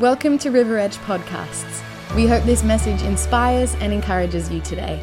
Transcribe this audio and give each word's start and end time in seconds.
Welcome 0.00 0.40
to 0.40 0.50
River 0.50 0.76
Edge 0.76 0.96
Podcasts. 0.96 1.80
We 2.16 2.26
hope 2.26 2.42
this 2.42 2.64
message 2.64 3.00
inspires 3.02 3.76
and 3.76 3.92
encourages 3.92 4.50
you 4.50 4.60
today. 4.60 5.00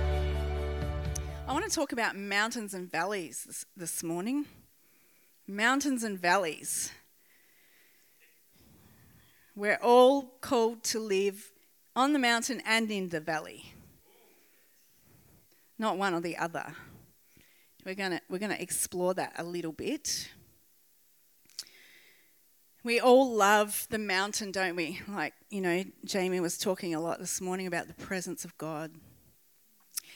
I 1.47 1.53
want 1.53 1.63
to 1.63 1.71
talk 1.71 1.93
about 1.93 2.17
mountains 2.17 2.73
and 2.73 2.91
valleys 2.91 3.65
this, 3.77 4.03
morning. 4.03 4.47
Mountains 5.47 6.03
and 6.03 6.19
valleys. 6.19 6.91
We're 9.55 9.79
all 9.81 10.23
called 10.41 10.83
to 10.83 10.99
live 10.99 11.53
on 11.95 12.11
the 12.11 12.19
mountain 12.19 12.61
and 12.65 12.91
in 12.91 13.07
the 13.07 13.21
valley, 13.21 13.71
not 15.79 15.97
one 15.97 16.13
or 16.13 16.19
the 16.19 16.35
other. 16.35 16.73
We're 17.85 17.95
going 17.95 18.11
to 18.11 18.21
we're 18.29 18.39
going 18.39 18.51
to 18.51 18.61
explore 18.61 19.13
that 19.13 19.35
a 19.37 19.43
little 19.45 19.71
bit. 19.71 20.31
We 22.83 22.99
all 22.99 23.31
love 23.31 23.85
the 23.91 23.99
mountain, 23.99 24.51
don't 24.51 24.75
we? 24.75 25.01
Like, 25.07 25.35
you 25.51 25.61
know, 25.61 25.83
Jamie 26.03 26.39
was 26.39 26.57
talking 26.57 26.95
a 26.95 26.99
lot 26.99 27.19
this 27.19 27.39
morning 27.39 27.67
about 27.67 27.87
the 27.87 27.93
presence 27.93 28.43
of 28.43 28.57
God, 28.57 28.91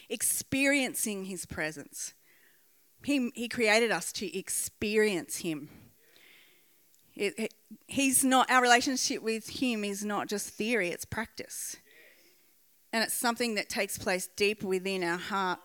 experiencing 0.10 1.26
His 1.26 1.46
presence. 1.46 2.16
He, 3.04 3.30
he 3.36 3.48
created 3.48 3.92
us 3.92 4.12
to 4.14 4.36
experience 4.36 5.38
Him. 5.38 5.70
It, 7.16 7.36
it, 7.38 7.54
he's 7.86 8.24
not, 8.24 8.50
our 8.50 8.64
relationship 8.64 9.22
with 9.22 9.62
Him 9.62 9.84
is 9.84 10.04
not 10.04 10.28
just 10.28 10.50
theory, 10.50 10.90
it's 10.90 11.06
practice. 11.06 11.76
And 12.92 13.04
it's 13.04 13.14
something 13.14 13.54
that 13.56 13.70
takes 13.70 14.00
place 14.00 14.28
deep 14.36 14.64
within 14.64 15.04
our 15.04 15.20
heart 15.20 15.60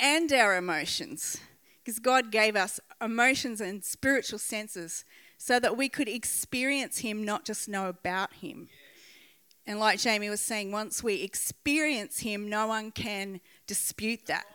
and 0.00 0.32
our 0.32 0.56
emotions. 0.56 1.40
Because 1.84 1.98
God 1.98 2.30
gave 2.30 2.56
us 2.56 2.80
emotions 3.02 3.60
and 3.60 3.84
spiritual 3.84 4.38
senses 4.38 5.04
so 5.44 5.58
that 5.58 5.76
we 5.76 5.88
could 5.88 6.08
experience 6.08 6.98
Him, 6.98 7.24
not 7.24 7.44
just 7.44 7.68
know 7.68 7.88
about 7.88 8.32
Him. 8.34 8.68
And 9.66 9.80
like 9.80 9.98
Jamie 9.98 10.30
was 10.30 10.40
saying, 10.40 10.70
once 10.70 11.02
we 11.02 11.20
experience 11.22 12.20
Him, 12.20 12.48
no 12.48 12.68
one 12.68 12.92
can 12.92 13.40
dispute 13.66 14.26
that. 14.26 14.46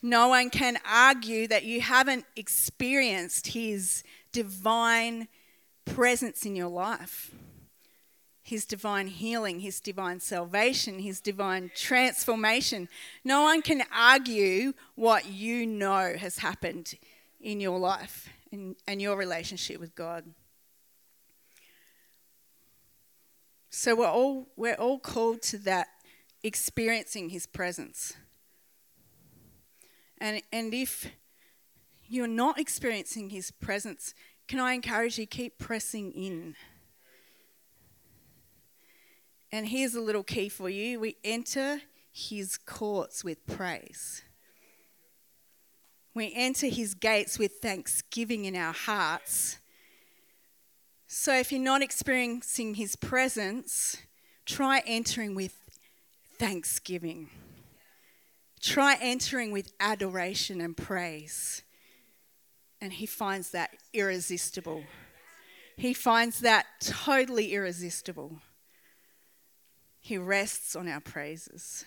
No 0.00 0.28
one 0.28 0.50
can 0.50 0.78
argue 0.88 1.48
that 1.48 1.64
you 1.64 1.80
haven't 1.80 2.26
experienced 2.36 3.48
His 3.48 4.04
divine 4.30 5.26
presence 5.84 6.46
in 6.46 6.54
your 6.54 6.68
life. 6.68 7.32
His 8.44 8.64
divine 8.66 9.08
healing, 9.08 9.58
His 9.58 9.80
divine 9.80 10.20
salvation, 10.20 11.00
His 11.00 11.20
divine 11.20 11.72
transformation. 11.74 12.88
No 13.24 13.42
one 13.42 13.62
can 13.62 13.82
argue 13.92 14.74
what 14.94 15.26
you 15.26 15.66
know 15.66 16.14
has 16.16 16.38
happened 16.38 16.94
in 17.40 17.58
your 17.58 17.80
life 17.80 18.28
and, 18.52 18.76
and 18.86 19.00
your 19.00 19.16
relationship 19.16 19.80
with 19.80 19.94
God. 19.94 20.24
So 23.70 23.94
we're 23.94 24.06
all, 24.06 24.48
we're 24.56 24.74
all 24.74 24.98
called 24.98 25.42
to 25.42 25.58
that 25.58 25.88
experiencing 26.42 27.28
His 27.28 27.46
presence. 27.46 28.14
And, 30.18 30.42
and 30.52 30.74
if 30.74 31.10
you're 32.06 32.26
not 32.26 32.58
experiencing 32.58 33.30
His 33.30 33.50
presence, 33.50 34.14
can 34.46 34.60
I 34.60 34.72
encourage 34.72 35.18
you 35.18 35.26
keep 35.26 35.58
pressing 35.58 36.12
in? 36.12 36.56
And 39.52 39.68
here's 39.68 39.94
a 39.94 40.00
little 40.00 40.24
key 40.24 40.48
for 40.48 40.68
you 40.68 41.00
we 41.00 41.16
enter 41.22 41.82
His 42.10 42.58
courts 42.58 43.22
with 43.22 43.46
praise. 43.46 44.22
We 46.18 46.32
enter 46.34 46.66
his 46.66 46.94
gates 46.94 47.38
with 47.38 47.58
thanksgiving 47.62 48.44
in 48.44 48.56
our 48.56 48.72
hearts. 48.72 49.58
So 51.06 51.32
if 51.32 51.52
you're 51.52 51.60
not 51.60 51.80
experiencing 51.80 52.74
his 52.74 52.96
presence, 52.96 53.98
try 54.44 54.82
entering 54.84 55.36
with 55.36 55.54
thanksgiving. 56.36 57.30
Try 58.60 58.96
entering 59.00 59.52
with 59.52 59.70
adoration 59.78 60.60
and 60.60 60.76
praise. 60.76 61.62
And 62.80 62.94
he 62.94 63.06
finds 63.06 63.50
that 63.50 63.70
irresistible. 63.92 64.82
He 65.76 65.94
finds 65.94 66.40
that 66.40 66.66
totally 66.80 67.54
irresistible. 67.54 68.40
He 70.00 70.18
rests 70.18 70.74
on 70.74 70.88
our 70.88 71.00
praises. 71.00 71.84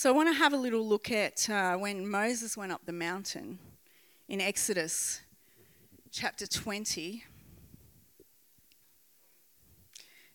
So 0.00 0.08
I 0.08 0.12
want 0.12 0.28
to 0.28 0.32
have 0.32 0.52
a 0.52 0.56
little 0.56 0.86
look 0.86 1.10
at 1.10 1.50
uh, 1.50 1.74
when 1.74 2.08
Moses 2.08 2.56
went 2.56 2.70
up 2.70 2.82
the 2.86 2.92
mountain 2.92 3.58
in 4.28 4.40
Exodus 4.40 5.22
chapter 6.12 6.46
20. 6.46 7.24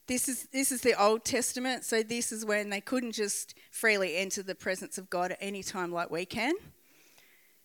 This 0.06 0.28
is, 0.28 0.50
this 0.52 0.74
is 0.74 0.82
the 0.82 1.02
Old 1.02 1.24
Testament, 1.24 1.86
so 1.86 2.04
this 2.04 2.34
is 2.34 2.44
when 2.44 2.72
they 2.72 2.82
couldn't 2.82 3.14
just 3.14 3.56
freely 3.72 4.18
enter 4.18 4.44
the 4.44 4.54
presence 4.54 4.98
of 4.98 5.10
God 5.10 5.32
at 5.32 5.38
any 5.40 5.64
time 5.64 5.94
like 5.94 6.12
we 6.12 6.26
can. 6.26 6.56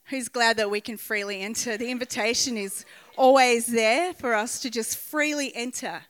Who's 0.05 0.29
glad 0.29 0.57
that 0.59 0.71
we 0.71 0.81
can 0.81 0.99
freely 0.99 1.41
enter? 1.41 1.77
The 1.77 1.91
invitation 1.91 2.57
is 2.57 2.85
always 3.17 3.67
there 3.67 4.15
for 4.15 4.35
us 4.35 4.61
to 4.61 4.71
just 4.71 4.99
freely 4.99 5.53
enter. 5.53 6.03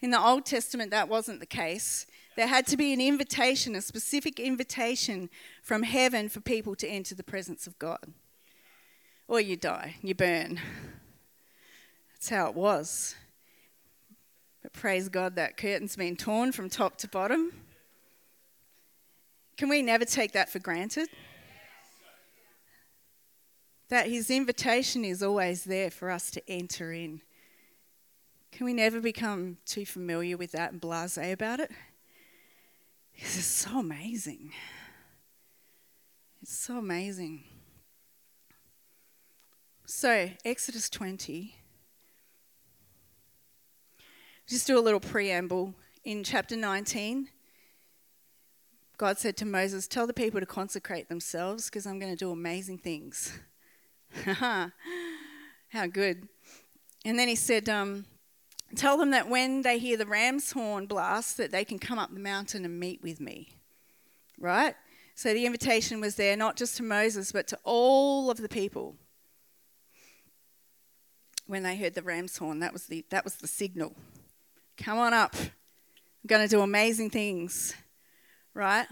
In 0.00 0.10
the 0.10 0.18
Old 0.18 0.46
Testament, 0.46 0.90
that 0.92 1.10
wasn't 1.10 1.40
the 1.40 1.44
case. 1.44 2.06
There 2.38 2.46
had 2.46 2.68
to 2.68 2.76
be 2.76 2.92
an 2.92 3.00
invitation, 3.00 3.74
a 3.74 3.82
specific 3.82 4.38
invitation 4.38 5.28
from 5.60 5.82
heaven 5.82 6.28
for 6.28 6.38
people 6.38 6.76
to 6.76 6.86
enter 6.86 7.16
the 7.16 7.24
presence 7.24 7.66
of 7.66 7.76
God. 7.80 8.12
Or 9.26 9.40
you 9.40 9.56
die, 9.56 9.96
you 10.02 10.14
burn. 10.14 10.60
That's 12.12 12.28
how 12.28 12.46
it 12.46 12.54
was. 12.54 13.16
But 14.62 14.72
praise 14.72 15.08
God, 15.08 15.34
that 15.34 15.56
curtain's 15.56 15.96
been 15.96 16.14
torn 16.14 16.52
from 16.52 16.70
top 16.70 16.96
to 16.98 17.08
bottom. 17.08 17.54
Can 19.56 19.68
we 19.68 19.82
never 19.82 20.04
take 20.04 20.30
that 20.30 20.48
for 20.48 20.60
granted? 20.60 21.08
That 23.88 24.06
His 24.06 24.30
invitation 24.30 25.04
is 25.04 25.24
always 25.24 25.64
there 25.64 25.90
for 25.90 26.08
us 26.08 26.30
to 26.30 26.48
enter 26.48 26.92
in. 26.92 27.20
Can 28.52 28.64
we 28.64 28.74
never 28.74 29.00
become 29.00 29.56
too 29.66 29.84
familiar 29.84 30.36
with 30.36 30.52
that 30.52 30.70
and 30.70 30.80
blase 30.80 31.18
about 31.18 31.58
it? 31.58 31.72
This 33.18 33.36
is 33.36 33.46
so 33.46 33.80
amazing. 33.80 34.52
It's 36.40 36.56
so 36.56 36.78
amazing. 36.78 37.44
So, 39.86 40.30
Exodus 40.44 40.88
20. 40.88 41.54
Just 44.46 44.66
do 44.66 44.78
a 44.78 44.80
little 44.80 45.00
preamble. 45.00 45.74
In 46.04 46.22
chapter 46.22 46.56
19, 46.56 47.28
God 48.96 49.18
said 49.18 49.36
to 49.38 49.44
Moses, 49.44 49.88
Tell 49.88 50.06
the 50.06 50.14
people 50.14 50.40
to 50.40 50.46
consecrate 50.46 51.08
themselves 51.08 51.66
because 51.66 51.86
I'm 51.86 51.98
going 51.98 52.12
to 52.12 52.16
do 52.16 52.30
amazing 52.30 52.78
things. 52.78 53.38
How 54.24 54.70
good. 55.90 56.28
And 57.04 57.18
then 57.18 57.28
he 57.28 57.34
said, 57.34 57.68
um, 57.68 58.06
Tell 58.74 58.98
them 58.98 59.10
that 59.10 59.28
when 59.28 59.62
they 59.62 59.78
hear 59.78 59.96
the 59.96 60.06
ram's 60.06 60.52
horn 60.52 60.86
blast, 60.86 61.36
that 61.38 61.50
they 61.50 61.64
can 61.64 61.78
come 61.78 61.98
up 61.98 62.12
the 62.12 62.20
mountain 62.20 62.64
and 62.64 62.78
meet 62.78 63.02
with 63.02 63.20
me. 63.20 63.48
Right? 64.38 64.74
So 65.14 65.32
the 65.34 65.46
invitation 65.46 66.00
was 66.00 66.14
there 66.14 66.36
not 66.36 66.56
just 66.56 66.76
to 66.76 66.82
Moses, 66.82 67.32
but 67.32 67.48
to 67.48 67.58
all 67.64 68.30
of 68.30 68.38
the 68.38 68.48
people. 68.48 68.94
When 71.46 71.62
they 71.62 71.76
heard 71.76 71.94
the 71.94 72.02
ram's 72.02 72.36
horn, 72.36 72.60
that 72.60 72.72
was 72.72 72.86
the, 72.86 73.04
that 73.10 73.24
was 73.24 73.36
the 73.36 73.48
signal. 73.48 73.96
Come 74.76 74.98
on 74.98 75.14
up. 75.14 75.34
I'm 75.34 75.50
going 76.26 76.42
to 76.42 76.48
do 76.48 76.60
amazing 76.60 77.10
things. 77.10 77.74
Right? 78.54 78.86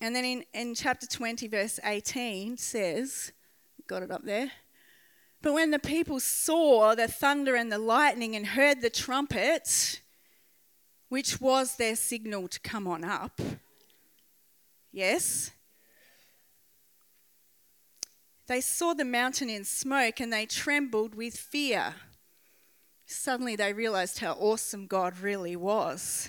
And 0.00 0.16
then 0.16 0.24
in, 0.24 0.44
in 0.54 0.74
chapter 0.74 1.06
20, 1.06 1.48
verse 1.48 1.78
18 1.84 2.56
says, 2.56 3.32
got 3.86 4.02
it 4.02 4.10
up 4.10 4.24
there. 4.24 4.50
But 5.42 5.54
when 5.54 5.72
the 5.72 5.80
people 5.80 6.20
saw 6.20 6.94
the 6.94 7.08
thunder 7.08 7.56
and 7.56 7.70
the 7.70 7.78
lightning 7.78 8.36
and 8.36 8.46
heard 8.46 8.80
the 8.80 8.90
trumpet, 8.90 10.00
which 11.08 11.40
was 11.40 11.76
their 11.76 11.96
signal 11.96 12.46
to 12.46 12.60
come 12.60 12.86
on 12.86 13.02
up, 13.02 13.40
yes, 14.92 15.50
they 18.46 18.60
saw 18.60 18.94
the 18.94 19.04
mountain 19.04 19.50
in 19.50 19.64
smoke 19.64 20.20
and 20.20 20.32
they 20.32 20.46
trembled 20.46 21.16
with 21.16 21.36
fear. 21.36 21.96
Suddenly 23.06 23.56
they 23.56 23.72
realized 23.72 24.20
how 24.20 24.34
awesome 24.34 24.86
God 24.86 25.18
really 25.18 25.56
was, 25.56 26.28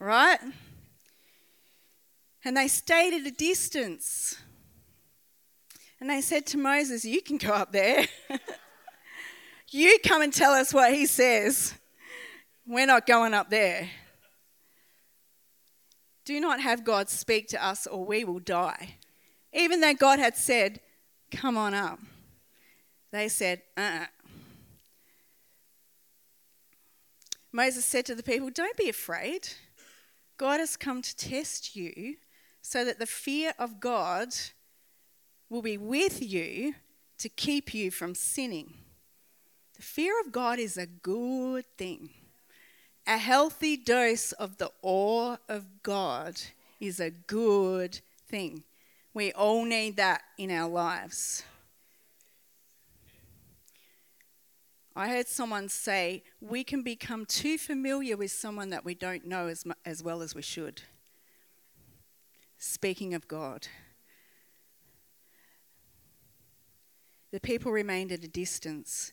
right? 0.00 0.40
And 2.44 2.56
they 2.56 2.66
stayed 2.66 3.14
at 3.14 3.26
a 3.26 3.30
distance 3.30 4.38
and 6.00 6.10
they 6.10 6.20
said 6.20 6.46
to 6.46 6.58
Moses, 6.58 7.04
You 7.04 7.22
can 7.22 7.38
go 7.38 7.52
up 7.52 7.72
there. 7.72 8.06
you 9.70 9.98
come 10.04 10.22
and 10.22 10.32
tell 10.32 10.52
us 10.52 10.72
what 10.74 10.92
he 10.92 11.06
says. 11.06 11.74
We're 12.66 12.86
not 12.86 13.06
going 13.06 13.34
up 13.34 13.50
there. 13.50 13.90
Do 16.24 16.40
not 16.40 16.60
have 16.60 16.84
God 16.84 17.10
speak 17.10 17.48
to 17.48 17.64
us, 17.64 17.86
or 17.86 18.04
we 18.04 18.24
will 18.24 18.38
die. 18.38 18.96
Even 19.52 19.80
though 19.80 19.94
God 19.94 20.18
had 20.18 20.36
said, 20.36 20.80
Come 21.30 21.56
on 21.56 21.74
up, 21.74 21.98
they 23.12 23.28
said, 23.28 23.62
uh 23.76 23.80
uh-uh. 23.80 24.06
Moses 27.52 27.84
said 27.84 28.04
to 28.06 28.16
the 28.16 28.22
people, 28.22 28.50
Don't 28.50 28.76
be 28.76 28.88
afraid. 28.88 29.48
God 30.36 30.58
has 30.58 30.76
come 30.76 31.02
to 31.02 31.16
test 31.16 31.76
you 31.76 32.16
so 32.62 32.84
that 32.84 32.98
the 32.98 33.06
fear 33.06 33.52
of 33.58 33.78
God 33.78 34.34
will 35.48 35.62
be 35.62 35.78
with 35.78 36.22
you 36.22 36.74
to 37.18 37.28
keep 37.28 37.74
you 37.74 37.90
from 37.90 38.14
sinning. 38.14 38.74
The 39.76 39.82
fear 39.82 40.20
of 40.20 40.32
God 40.32 40.58
is 40.58 40.76
a 40.76 40.86
good 40.86 41.64
thing. 41.76 42.10
A 43.06 43.18
healthy 43.18 43.76
dose 43.76 44.32
of 44.32 44.56
the 44.56 44.70
awe 44.82 45.36
of 45.48 45.82
God 45.82 46.40
is 46.80 47.00
a 47.00 47.10
good 47.10 48.00
thing. 48.28 48.64
We 49.12 49.32
all 49.32 49.64
need 49.64 49.96
that 49.96 50.22
in 50.38 50.50
our 50.50 50.68
lives. 50.68 51.44
I 54.96 55.08
heard 55.08 55.26
someone 55.26 55.68
say, 55.68 56.22
we 56.40 56.62
can 56.62 56.82
become 56.82 57.26
too 57.26 57.58
familiar 57.58 58.16
with 58.16 58.30
someone 58.30 58.70
that 58.70 58.84
we 58.84 58.94
don't 58.94 59.26
know 59.26 59.48
as, 59.48 59.64
as 59.84 60.02
well 60.02 60.22
as 60.22 60.34
we 60.34 60.42
should. 60.42 60.82
Speaking 62.58 63.12
of 63.12 63.26
God, 63.26 63.66
the 67.34 67.40
people 67.40 67.72
remained 67.72 68.12
at 68.12 68.22
a 68.22 68.28
distance 68.28 69.12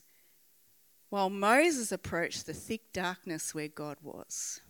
while 1.10 1.28
Moses 1.28 1.90
approached 1.90 2.46
the 2.46 2.54
thick 2.54 2.92
darkness 2.92 3.52
where 3.52 3.66
God 3.66 3.96
was. 4.00 4.60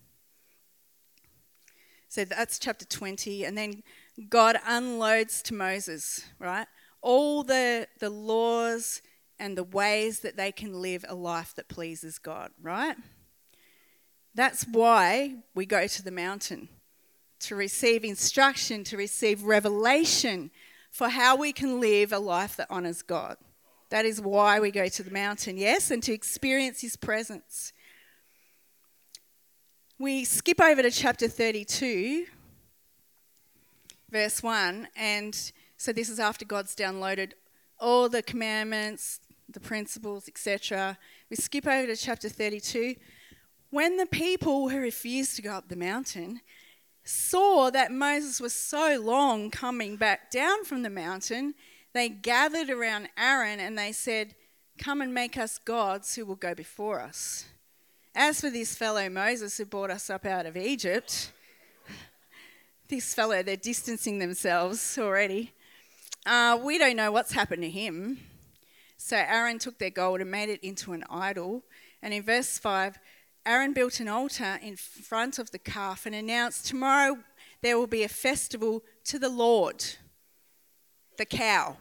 So 2.08 2.24
that's 2.24 2.58
chapter 2.58 2.86
20. 2.86 3.44
And 3.44 3.58
then 3.58 3.82
God 4.30 4.56
unloads 4.66 5.42
to 5.42 5.54
Moses, 5.54 6.24
right? 6.38 6.66
All 7.02 7.42
the, 7.42 7.88
the 7.98 8.08
laws 8.08 9.02
and 9.38 9.54
the 9.54 9.64
ways 9.64 10.20
that 10.20 10.38
they 10.38 10.50
can 10.50 10.80
live 10.80 11.04
a 11.06 11.14
life 11.14 11.54
that 11.56 11.68
pleases 11.68 12.18
God, 12.18 12.52
right? 12.62 12.96
That's 14.34 14.64
why 14.64 15.34
we 15.54 15.66
go 15.66 15.86
to 15.86 16.02
the 16.02 16.10
mountain 16.10 16.70
to 17.40 17.54
receive 17.54 18.02
instruction, 18.02 18.82
to 18.84 18.96
receive 18.96 19.42
revelation 19.42 20.50
for 20.92 21.08
how 21.08 21.34
we 21.34 21.52
can 21.52 21.80
live 21.80 22.12
a 22.12 22.18
life 22.18 22.54
that 22.56 22.68
honors 22.70 23.02
God. 23.02 23.38
That 23.88 24.04
is 24.04 24.20
why 24.20 24.60
we 24.60 24.70
go 24.70 24.88
to 24.88 25.02
the 25.02 25.10
mountain, 25.10 25.56
yes, 25.56 25.90
and 25.90 26.02
to 26.02 26.12
experience 26.12 26.82
His 26.82 26.96
presence. 26.96 27.72
We 29.98 30.24
skip 30.24 30.60
over 30.60 30.82
to 30.82 30.90
chapter 30.90 31.28
32, 31.28 32.26
verse 34.10 34.42
1, 34.42 34.88
and 34.94 35.52
so 35.78 35.92
this 35.92 36.10
is 36.10 36.20
after 36.20 36.44
God's 36.44 36.76
downloaded 36.76 37.32
all 37.80 38.08
the 38.08 38.22
commandments, 38.22 39.20
the 39.48 39.60
principles, 39.60 40.28
etc. 40.28 40.98
We 41.30 41.36
skip 41.36 41.66
over 41.66 41.86
to 41.86 41.96
chapter 41.96 42.28
32. 42.28 42.96
When 43.70 43.96
the 43.96 44.06
people 44.06 44.68
who 44.68 44.78
refused 44.78 45.36
to 45.36 45.42
go 45.42 45.52
up 45.52 45.68
the 45.68 45.76
mountain 45.76 46.42
saw 47.04 47.70
that 47.70 47.92
Moses 47.92 48.40
was 48.40 48.54
so 48.54 49.00
long 49.00 49.50
coming 49.50 49.96
back 49.96 50.30
down 50.30 50.64
from 50.64 50.82
the 50.82 50.90
mountain, 50.90 51.54
they 51.92 52.08
gathered 52.08 52.70
around 52.70 53.08
Aaron 53.18 53.60
and 53.60 53.76
they 53.76 53.92
said, 53.92 54.34
Come 54.78 55.00
and 55.00 55.12
make 55.12 55.36
us 55.36 55.58
gods 55.58 56.14
who 56.14 56.24
will 56.24 56.36
go 56.36 56.54
before 56.54 57.00
us. 57.00 57.46
As 58.14 58.40
for 58.40 58.50
this 58.50 58.74
fellow 58.74 59.08
Moses 59.08 59.56
who 59.56 59.64
brought 59.64 59.90
us 59.90 60.10
up 60.10 60.24
out 60.24 60.46
of 60.46 60.56
Egypt, 60.56 61.32
this 62.88 63.14
fellow, 63.14 63.42
they're 63.42 63.56
distancing 63.56 64.18
themselves 64.18 64.98
already. 64.98 65.52
Uh, 66.24 66.58
we 66.62 66.78
don't 66.78 66.96
know 66.96 67.12
what's 67.12 67.32
happened 67.32 67.62
to 67.62 67.70
him. 67.70 68.18
So 68.96 69.16
Aaron 69.16 69.58
took 69.58 69.78
their 69.78 69.90
gold 69.90 70.20
and 70.20 70.30
made 70.30 70.48
it 70.48 70.60
into 70.62 70.92
an 70.92 71.04
idol. 71.10 71.62
And 72.02 72.14
in 72.14 72.22
verse 72.22 72.58
5, 72.58 72.98
Aaron 73.44 73.72
built 73.72 74.00
an 74.00 74.08
altar 74.08 74.58
in 74.62 74.76
front 74.76 75.38
of 75.38 75.50
the 75.50 75.58
calf 75.58 76.06
and 76.06 76.14
announced, 76.14 76.66
Tomorrow 76.66 77.18
there 77.60 77.78
will 77.78 77.86
be 77.86 78.02
a 78.02 78.08
festival 78.08 78.82
to 79.04 79.18
the 79.18 79.28
Lord, 79.28 79.84
the 81.18 81.24
cow, 81.24 81.76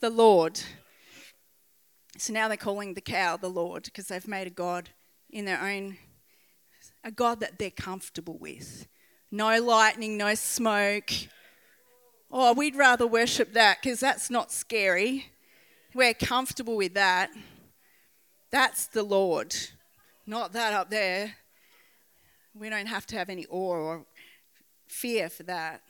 the 0.00 0.10
Lord. 0.10 0.60
So 2.18 2.32
now 2.32 2.48
they're 2.48 2.56
calling 2.56 2.94
the 2.94 3.00
cow 3.00 3.36
the 3.36 3.48
Lord 3.48 3.84
because 3.84 4.08
they've 4.08 4.28
made 4.28 4.46
a 4.46 4.50
God 4.50 4.90
in 5.30 5.44
their 5.44 5.60
own, 5.60 5.98
a 7.04 7.10
God 7.10 7.40
that 7.40 7.58
they're 7.58 7.70
comfortable 7.70 8.38
with. 8.38 8.86
No 9.30 9.60
lightning, 9.60 10.16
no 10.16 10.34
smoke. 10.34 11.10
Oh, 12.30 12.52
we'd 12.52 12.76
rather 12.76 13.06
worship 13.06 13.52
that 13.54 13.78
because 13.82 14.00
that's 14.00 14.30
not 14.30 14.52
scary 14.52 15.32
we're 15.94 16.14
comfortable 16.14 16.76
with 16.76 16.94
that, 16.94 17.30
that's 18.50 18.86
the 18.86 19.02
Lord, 19.02 19.54
not 20.26 20.52
that 20.52 20.72
up 20.72 20.90
there. 20.90 21.34
We 22.54 22.68
don't 22.68 22.86
have 22.86 23.06
to 23.06 23.16
have 23.16 23.28
any 23.30 23.46
awe 23.46 23.76
or 23.76 24.06
fear 24.86 25.28
for 25.28 25.42
that. 25.44 25.82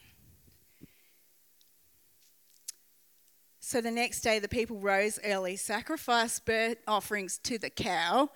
So 3.61 3.81
the 3.81 3.90
next 3.90 4.20
day, 4.20 4.38
the 4.38 4.49
people 4.49 4.79
rose 4.79 5.19
early, 5.25 5.56
sacrificed 5.56 6.44
burnt 6.44 6.79
offerings 6.87 7.38
to 7.38 7.58
the 7.58 7.70
cow, 7.70 8.31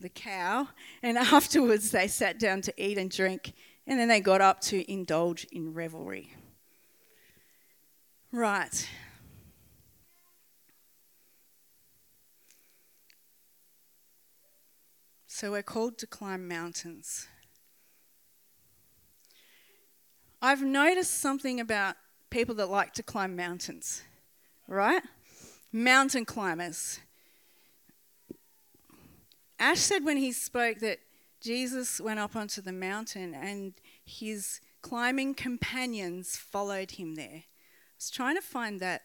the 0.00 0.08
cow, 0.08 0.68
and 1.02 1.16
afterwards 1.18 1.90
they 1.90 2.08
sat 2.08 2.38
down 2.38 2.60
to 2.62 2.74
eat 2.76 2.98
and 2.98 3.10
drink, 3.10 3.52
and 3.86 3.98
then 3.98 4.08
they 4.08 4.20
got 4.20 4.40
up 4.40 4.60
to 4.62 4.90
indulge 4.90 5.44
in 5.52 5.74
revelry. 5.74 6.34
Right, 8.32 8.88
So 15.36 15.50
we're 15.50 15.64
called 15.64 15.98
to 15.98 16.06
climb 16.06 16.46
mountains. 16.46 17.26
I've 20.40 20.62
noticed 20.62 21.14
something 21.14 21.58
about 21.58 21.96
people 22.30 22.54
that 22.54 22.70
like 22.70 22.92
to 22.92 23.02
climb 23.02 23.34
mountains, 23.34 24.04
right? 24.68 25.02
Mountain 25.72 26.26
climbers. 26.26 27.00
Ash 29.58 29.80
said 29.80 30.04
when 30.04 30.18
he 30.18 30.30
spoke 30.30 30.78
that 30.78 31.00
Jesus 31.40 32.00
went 32.00 32.20
up 32.20 32.36
onto 32.36 32.62
the 32.62 32.70
mountain 32.70 33.34
and 33.34 33.74
his 34.04 34.60
climbing 34.82 35.34
companions 35.34 36.36
followed 36.36 36.92
him 36.92 37.16
there. 37.16 37.42
I 37.42 37.96
was 37.98 38.08
trying 38.08 38.36
to 38.36 38.40
find 38.40 38.78
that 38.78 39.02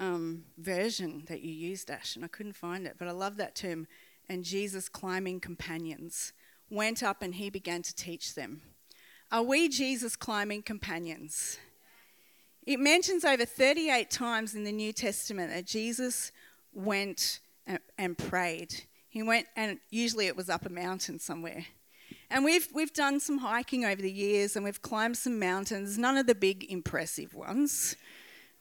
um, 0.00 0.46
version 0.58 1.22
that 1.28 1.42
you 1.42 1.52
used, 1.52 1.92
Ash, 1.92 2.16
and 2.16 2.24
I 2.24 2.28
couldn't 2.28 2.56
find 2.56 2.88
it, 2.88 2.96
but 2.98 3.06
I 3.06 3.12
love 3.12 3.36
that 3.36 3.54
term 3.54 3.86
and 4.30 4.44
Jesus' 4.44 4.88
climbing 4.88 5.40
companions 5.40 6.32
went 6.70 7.02
up 7.02 7.20
and 7.20 7.34
he 7.34 7.50
began 7.50 7.82
to 7.82 7.92
teach 7.92 8.36
them. 8.36 8.62
Are 9.32 9.42
we 9.42 9.68
Jesus' 9.68 10.14
climbing 10.14 10.62
companions? 10.62 11.58
It 12.64 12.78
mentions 12.78 13.24
over 13.24 13.44
38 13.44 14.08
times 14.08 14.54
in 14.54 14.62
the 14.62 14.70
New 14.70 14.92
Testament 14.92 15.52
that 15.52 15.66
Jesus 15.66 16.30
went 16.72 17.40
and 17.98 18.16
prayed. 18.16 18.84
He 19.08 19.24
went, 19.24 19.48
and 19.56 19.78
usually 19.90 20.28
it 20.28 20.36
was 20.36 20.48
up 20.48 20.64
a 20.64 20.70
mountain 20.70 21.18
somewhere. 21.18 21.66
And 22.30 22.44
we've, 22.44 22.68
we've 22.72 22.92
done 22.92 23.18
some 23.18 23.38
hiking 23.38 23.84
over 23.84 24.00
the 24.00 24.12
years 24.12 24.54
and 24.54 24.64
we've 24.64 24.80
climbed 24.80 25.16
some 25.16 25.40
mountains, 25.40 25.98
none 25.98 26.16
of 26.16 26.28
the 26.28 26.36
big 26.36 26.70
impressive 26.70 27.34
ones, 27.34 27.96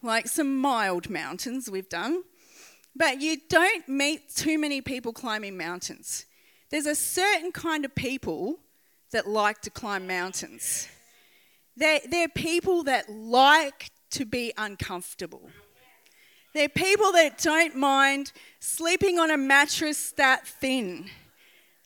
like 0.02 0.28
some 0.28 0.58
mild 0.58 1.12
mountains 1.12 1.70
we've 1.70 1.90
done. 1.90 2.24
But 2.96 3.22
you 3.22 3.38
don't 3.50 3.88
meet 3.88 4.34
too 4.36 4.58
many 4.58 4.82
people 4.82 5.14
climbing 5.14 5.58
mountains. 5.58 6.26
There's 6.70 6.86
a 6.86 6.96
certain 6.96 7.52
kind 7.52 7.86
of 7.86 7.96
people 7.96 8.60
that 9.12 9.28
like 9.28 9.62
to 9.62 9.70
climb 9.70 10.06
mountains. 10.08 10.88
They're, 11.76 12.02
they're 12.10 12.30
people 12.30 12.84
that 12.84 13.10
like 13.10 13.92
to 14.12 14.26
be 14.26 14.54
uncomfortable. 14.58 15.50
They're 16.54 16.70
people 16.70 17.12
that 17.14 17.38
don't 17.38 17.76
mind 17.76 18.32
sleeping 18.60 19.20
on 19.20 19.32
a 19.32 19.38
mattress 19.38 20.12
that 20.14 20.48
thin. 20.48 21.10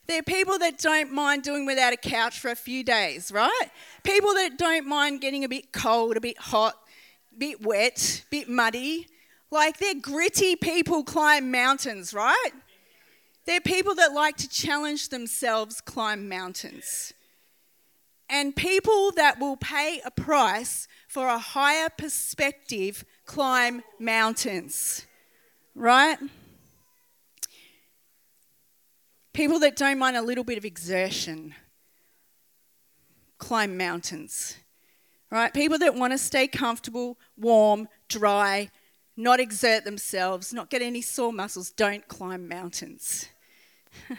They're 0.06 0.22
people 0.22 0.58
that 0.58 0.78
don't 0.78 1.12
mind 1.12 1.42
doing 1.42 1.64
without 1.64 1.92
a 1.92 1.96
couch 1.96 2.38
for 2.38 2.50
a 2.50 2.56
few 2.56 2.82
days, 2.82 3.32
right? 3.32 3.70
People 4.02 4.34
that 4.34 4.58
don't 4.58 4.86
mind 4.86 5.20
getting 5.20 5.44
a 5.44 5.48
bit 5.48 5.72
cold, 5.72 6.16
a 6.16 6.20
bit 6.20 6.38
hot, 6.38 6.74
a 7.34 7.38
bit 7.38 7.62
wet, 7.62 8.22
a 8.26 8.30
bit 8.30 8.48
muddy. 8.48 9.06
Like 9.54 9.78
they're 9.78 9.94
gritty 9.94 10.56
people 10.56 11.04
climb 11.04 11.52
mountains, 11.52 12.12
right? 12.12 12.50
They're 13.46 13.60
people 13.60 13.94
that 13.94 14.12
like 14.12 14.36
to 14.38 14.48
challenge 14.48 15.10
themselves 15.10 15.80
climb 15.80 16.28
mountains. 16.28 17.12
And 18.28 18.56
people 18.56 19.12
that 19.12 19.38
will 19.38 19.56
pay 19.56 20.00
a 20.04 20.10
price 20.10 20.88
for 21.06 21.28
a 21.28 21.38
higher 21.38 21.88
perspective 21.88 23.04
climb 23.26 23.82
mountains, 24.00 25.06
right? 25.76 26.18
People 29.34 29.60
that 29.60 29.76
don't 29.76 30.00
mind 30.00 30.16
a 30.16 30.22
little 30.22 30.42
bit 30.42 30.58
of 30.58 30.64
exertion 30.64 31.54
climb 33.38 33.76
mountains, 33.76 34.56
right? 35.30 35.54
People 35.54 35.78
that 35.78 35.94
want 35.94 36.12
to 36.12 36.18
stay 36.18 36.48
comfortable, 36.48 37.18
warm, 37.36 37.86
dry, 38.08 38.68
not 39.16 39.40
exert 39.40 39.84
themselves, 39.84 40.52
not 40.52 40.70
get 40.70 40.82
any 40.82 41.00
sore 41.00 41.32
muscles, 41.32 41.70
don't 41.70 42.06
climb 42.08 42.48
mountains. 42.48 43.28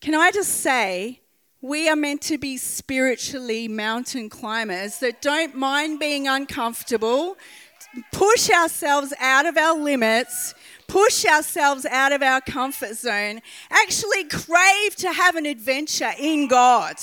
Can 0.00 0.14
I 0.14 0.30
just 0.30 0.60
say, 0.60 1.20
we 1.60 1.88
are 1.88 1.96
meant 1.96 2.20
to 2.22 2.36
be 2.36 2.56
spiritually 2.58 3.68
mountain 3.68 4.28
climbers 4.28 4.98
that 4.98 5.22
don't 5.22 5.54
mind 5.54 5.98
being 5.98 6.28
uncomfortable, 6.28 7.36
push 8.12 8.50
ourselves 8.50 9.14
out 9.18 9.46
of 9.46 9.56
our 9.56 9.74
limits, 9.74 10.54
push 10.86 11.24
ourselves 11.24 11.86
out 11.86 12.12
of 12.12 12.22
our 12.22 12.40
comfort 12.42 12.96
zone, 12.96 13.40
actually 13.70 14.24
crave 14.24 14.94
to 14.96 15.12
have 15.12 15.36
an 15.36 15.46
adventure 15.46 16.12
in 16.18 16.48
God. 16.48 16.96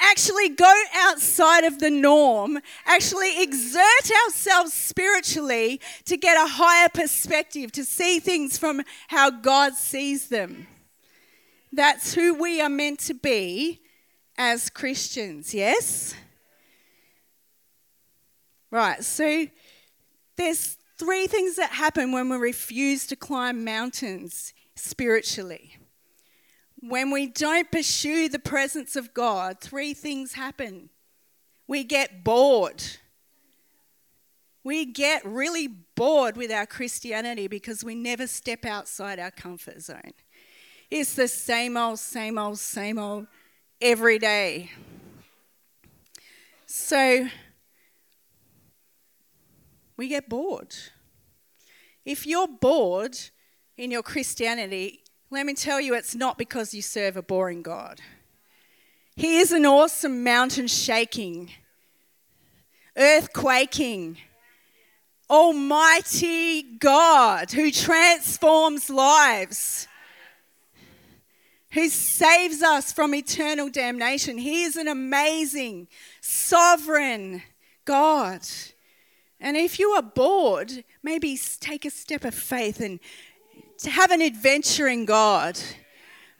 Actually, 0.00 0.48
go 0.50 0.82
outside 0.94 1.64
of 1.64 1.78
the 1.78 1.90
norm, 1.90 2.58
actually 2.84 3.42
exert 3.42 4.10
ourselves 4.26 4.72
spiritually 4.72 5.80
to 6.04 6.16
get 6.16 6.36
a 6.36 6.48
higher 6.48 6.88
perspective, 6.88 7.72
to 7.72 7.84
see 7.84 8.18
things 8.18 8.58
from 8.58 8.82
how 9.08 9.30
God 9.30 9.74
sees 9.74 10.28
them. 10.28 10.66
That's 11.72 12.14
who 12.14 12.34
we 12.34 12.60
are 12.60 12.68
meant 12.68 13.00
to 13.00 13.14
be 13.14 13.80
as 14.36 14.68
Christians, 14.70 15.54
yes? 15.54 16.14
Right, 18.70 19.04
so 19.04 19.46
there's 20.36 20.76
three 20.98 21.26
things 21.26 21.56
that 21.56 21.70
happen 21.70 22.12
when 22.12 22.28
we 22.28 22.36
refuse 22.36 23.06
to 23.06 23.16
climb 23.16 23.64
mountains 23.64 24.52
spiritually. 24.74 25.76
When 26.86 27.10
we 27.10 27.28
don't 27.28 27.70
pursue 27.70 28.28
the 28.28 28.38
presence 28.38 28.94
of 28.94 29.14
God, 29.14 29.58
three 29.60 29.94
things 29.94 30.34
happen. 30.34 30.90
We 31.66 31.82
get 31.82 32.24
bored. 32.24 32.82
We 34.62 34.84
get 34.84 35.24
really 35.24 35.66
bored 35.66 36.36
with 36.36 36.50
our 36.50 36.66
Christianity 36.66 37.48
because 37.48 37.82
we 37.82 37.94
never 37.94 38.26
step 38.26 38.66
outside 38.66 39.18
our 39.18 39.30
comfort 39.30 39.80
zone. 39.80 40.12
It's 40.90 41.14
the 41.14 41.28
same 41.28 41.78
old, 41.78 41.98
same 41.98 42.38
old, 42.38 42.58
same 42.58 42.98
old 42.98 43.28
every 43.80 44.18
day. 44.18 44.70
So 46.66 47.28
we 49.96 50.08
get 50.08 50.28
bored. 50.28 50.74
If 52.04 52.26
you're 52.26 52.48
bored 52.48 53.16
in 53.78 53.90
your 53.90 54.02
Christianity, 54.02 55.03
let 55.34 55.46
me 55.46 55.54
tell 55.54 55.80
you, 55.80 55.94
it's 55.94 56.14
not 56.14 56.38
because 56.38 56.74
you 56.74 56.82
serve 56.82 57.16
a 57.16 57.22
boring 57.22 57.62
God. 57.62 58.00
He 59.16 59.38
is 59.38 59.52
an 59.52 59.66
awesome 59.66 60.24
mountain 60.24 60.66
shaking, 60.66 61.50
earth 62.96 63.32
quaking, 63.32 64.18
almighty 65.28 66.62
God 66.62 67.52
who 67.52 67.70
transforms 67.70 68.90
lives 68.90 69.88
who 71.74 71.88
saves 71.88 72.62
us 72.62 72.92
from 72.92 73.14
eternal 73.14 73.68
damnation. 73.68 74.38
He 74.38 74.62
is 74.62 74.76
an 74.76 74.86
amazing, 74.86 75.88
sovereign 76.20 77.42
God. 77.84 78.42
And 79.40 79.56
if 79.56 79.80
you 79.80 79.90
are 79.90 80.02
bored, 80.02 80.84
maybe 81.02 81.36
take 81.58 81.84
a 81.84 81.90
step 81.90 82.24
of 82.24 82.32
faith 82.32 82.80
and 82.80 83.00
to 83.84 83.90
have 83.90 84.10
an 84.10 84.22
adventure 84.22 84.88
in 84.88 85.04
God. 85.04 85.60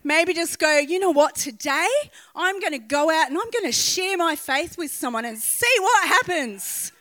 Maybe 0.03 0.33
just 0.33 0.57
go, 0.57 0.79
you 0.79 0.99
know 0.99 1.11
what, 1.11 1.35
today 1.35 1.87
I'm 2.35 2.59
going 2.59 2.73
to 2.73 2.79
go 2.79 3.11
out 3.11 3.29
and 3.29 3.37
I'm 3.37 3.51
going 3.51 3.65
to 3.65 3.71
share 3.71 4.17
my 4.17 4.35
faith 4.35 4.79
with 4.79 4.91
someone 4.91 5.25
and 5.25 5.37
see 5.37 5.75
what 5.79 6.07
happens. 6.07 6.91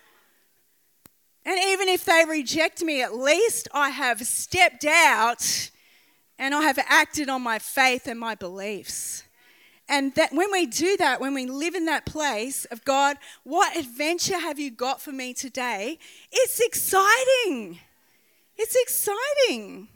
And 1.46 1.58
even 1.68 1.88
if 1.88 2.04
they 2.04 2.24
reject 2.28 2.82
me, 2.82 3.02
at 3.02 3.14
least 3.14 3.68
I 3.72 3.88
have 3.88 4.20
stepped 4.26 4.84
out 4.84 5.70
and 6.38 6.54
I 6.54 6.62
have 6.62 6.78
acted 6.78 7.30
on 7.30 7.40
my 7.40 7.58
faith 7.58 8.06
and 8.06 8.20
my 8.20 8.34
beliefs. 8.34 9.24
And 9.88 10.14
that 10.14 10.32
when 10.32 10.52
we 10.52 10.66
do 10.66 10.96
that, 10.98 11.22
when 11.22 11.32
we 11.32 11.46
live 11.46 11.74
in 11.74 11.86
that 11.86 12.04
place 12.04 12.66
of 12.66 12.84
God, 12.84 13.16
what 13.44 13.76
adventure 13.76 14.38
have 14.38 14.58
you 14.58 14.70
got 14.70 15.00
for 15.00 15.12
me 15.12 15.32
today? 15.32 15.98
It's 16.30 16.60
exciting. 16.60 17.80
It's 18.56 18.76
exciting 18.76 19.88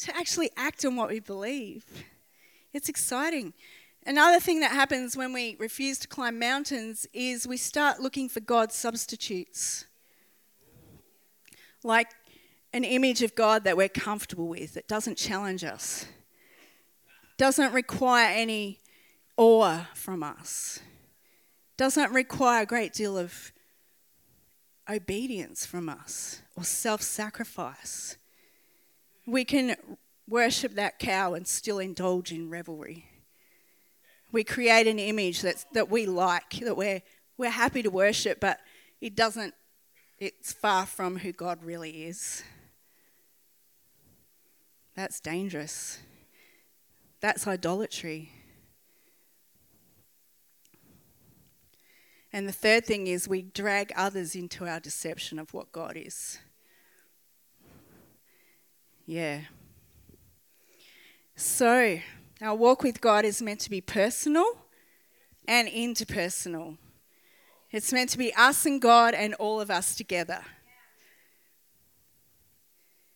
to 0.00 0.16
actually 0.16 0.50
act 0.56 0.84
on 0.84 0.96
what 0.96 1.10
we 1.10 1.20
believe. 1.20 1.84
It's 2.72 2.88
exciting. 2.88 3.52
Another 4.06 4.40
thing 4.40 4.60
that 4.60 4.72
happens 4.72 5.16
when 5.16 5.32
we 5.32 5.56
refuse 5.58 5.98
to 5.98 6.08
climb 6.08 6.38
mountains 6.38 7.06
is 7.12 7.46
we 7.46 7.56
start 7.56 8.00
looking 8.00 8.28
for 8.28 8.40
God's 8.40 8.74
substitutes. 8.74 9.84
Like 11.82 12.08
an 12.72 12.84
image 12.84 13.22
of 13.22 13.34
God 13.34 13.64
that 13.64 13.76
we're 13.76 13.88
comfortable 13.88 14.48
with, 14.48 14.74
that 14.74 14.88
doesn't 14.88 15.18
challenge 15.18 15.64
us, 15.64 16.06
doesn't 17.36 17.72
require 17.72 18.30
any 18.32 18.78
awe 19.36 19.88
from 19.94 20.22
us, 20.22 20.80
doesn't 21.76 22.12
require 22.12 22.62
a 22.62 22.66
great 22.66 22.92
deal 22.92 23.18
of 23.18 23.52
obedience 24.88 25.66
from 25.66 25.88
us 25.88 26.42
or 26.56 26.64
self 26.64 27.02
sacrifice. 27.02 28.16
We 29.30 29.44
can 29.44 29.76
worship 30.28 30.74
that 30.74 30.98
cow 30.98 31.34
and 31.34 31.46
still 31.46 31.78
indulge 31.78 32.32
in 32.32 32.50
revelry. 32.50 33.06
We 34.32 34.42
create 34.42 34.88
an 34.88 34.98
image 34.98 35.40
that's, 35.42 35.64
that 35.72 35.88
we 35.88 36.06
like, 36.06 36.50
that 36.60 36.76
we're, 36.76 37.02
we're 37.38 37.50
happy 37.50 37.82
to 37.82 37.90
worship, 37.90 38.40
but 38.40 38.58
it 39.00 39.14
doesn't, 39.14 39.54
it's 40.18 40.52
far 40.52 40.84
from 40.84 41.18
who 41.18 41.32
God 41.32 41.62
really 41.62 42.04
is. 42.04 42.42
That's 44.96 45.20
dangerous. 45.20 46.00
That's 47.20 47.46
idolatry. 47.46 48.32
And 52.32 52.48
the 52.48 52.52
third 52.52 52.84
thing 52.84 53.06
is 53.06 53.28
we 53.28 53.42
drag 53.42 53.92
others 53.96 54.34
into 54.34 54.66
our 54.66 54.80
deception 54.80 55.38
of 55.38 55.54
what 55.54 55.70
God 55.70 55.96
is. 55.96 56.38
Yeah. 59.10 59.40
So, 61.34 61.98
our 62.40 62.54
walk 62.54 62.84
with 62.84 63.00
God 63.00 63.24
is 63.24 63.42
meant 63.42 63.58
to 63.62 63.68
be 63.68 63.80
personal 63.80 64.46
and 65.48 65.66
interpersonal. 65.66 66.78
It's 67.72 67.92
meant 67.92 68.10
to 68.10 68.18
be 68.18 68.32
us 68.34 68.64
and 68.66 68.80
God 68.80 69.14
and 69.14 69.34
all 69.34 69.60
of 69.60 69.68
us 69.68 69.96
together. 69.96 70.42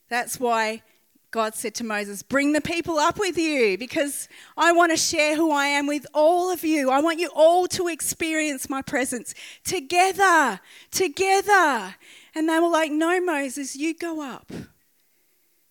That's 0.08 0.40
why 0.40 0.82
God 1.30 1.54
said 1.54 1.76
to 1.76 1.84
Moses, 1.84 2.24
Bring 2.24 2.54
the 2.54 2.60
people 2.60 2.98
up 2.98 3.20
with 3.20 3.38
you 3.38 3.78
because 3.78 4.28
I 4.56 4.72
want 4.72 4.90
to 4.90 4.96
share 4.96 5.36
who 5.36 5.52
I 5.52 5.66
am 5.66 5.86
with 5.86 6.08
all 6.12 6.50
of 6.50 6.64
you. 6.64 6.90
I 6.90 7.00
want 7.00 7.20
you 7.20 7.30
all 7.36 7.68
to 7.68 7.86
experience 7.86 8.68
my 8.68 8.82
presence 8.82 9.32
together, 9.62 10.58
together. 10.90 11.94
And 12.34 12.48
they 12.48 12.58
were 12.58 12.66
like, 12.66 12.90
No, 12.90 13.20
Moses, 13.20 13.76
you 13.76 13.94
go 13.94 14.20
up. 14.20 14.50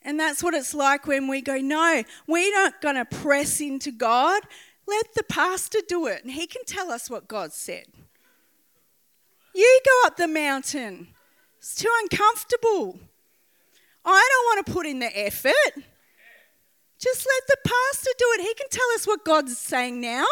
And 0.06 0.20
that's 0.20 0.44
what 0.44 0.54
it's 0.54 0.74
like 0.74 1.08
when 1.08 1.28
we 1.28 1.42
go, 1.42 1.58
No, 1.58 2.04
we're 2.28 2.54
not 2.54 2.82
going 2.82 2.96
to 2.96 3.06
press 3.06 3.62
into 3.62 3.92
God. 3.92 4.44
Let 4.86 5.14
the 5.16 5.24
pastor 5.24 5.80
do 5.88 6.08
it, 6.08 6.24
and 6.24 6.32
he 6.32 6.46
can 6.46 6.66
tell 6.66 6.92
us 6.92 7.10
what 7.10 7.28
God 7.28 7.54
said. 7.54 7.86
You 9.56 9.80
go 9.86 10.08
up 10.08 10.18
the 10.18 10.28
mountain, 10.28 11.08
it's 11.58 11.76
too 11.76 11.92
uncomfortable. 12.02 13.00
I 14.06 14.30
don't 14.32 14.46
want 14.46 14.66
to 14.66 14.74
put 14.74 14.86
in 14.86 15.00
the 15.00 15.18
effort. 15.18 15.84
Just 17.00 17.26
let 17.26 17.48
the 17.48 17.70
pastor 17.70 18.12
do 18.18 18.26
it. 18.34 18.42
He 18.42 18.54
can 18.56 18.68
tell 18.70 18.88
us 18.96 19.08
what 19.08 19.24
God's 19.24 19.58
saying 19.58 20.02
now. 20.02 20.26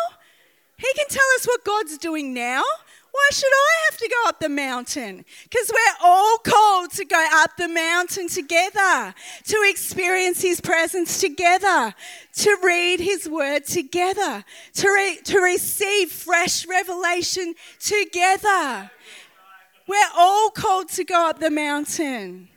He 0.77 0.87
can 0.95 1.05
tell 1.09 1.25
us 1.37 1.45
what 1.45 1.63
God's 1.63 1.97
doing 1.97 2.33
now. 2.33 2.63
Why 3.11 3.27
should 3.33 3.51
I 3.51 3.89
have 3.89 3.99
to 3.99 4.09
go 4.09 4.29
up 4.29 4.39
the 4.39 4.49
mountain? 4.49 5.25
Because 5.43 5.69
we're 5.69 6.07
all 6.07 6.37
called 6.37 6.91
to 6.91 7.03
go 7.03 7.27
up 7.33 7.57
the 7.57 7.67
mountain 7.67 8.29
together, 8.29 9.13
to 9.45 9.65
experience 9.69 10.41
His 10.41 10.61
presence 10.61 11.19
together, 11.19 11.93
to 12.35 12.57
read 12.63 13.01
His 13.01 13.27
word 13.27 13.65
together, 13.65 14.45
to, 14.75 14.87
re- 14.87 15.19
to 15.25 15.39
receive 15.39 16.09
fresh 16.09 16.65
revelation 16.65 17.53
together. 17.79 18.89
We're 19.87 20.11
all 20.15 20.49
called 20.49 20.87
to 20.89 21.03
go 21.03 21.29
up 21.29 21.39
the 21.39 21.51
mountain. 21.51 22.47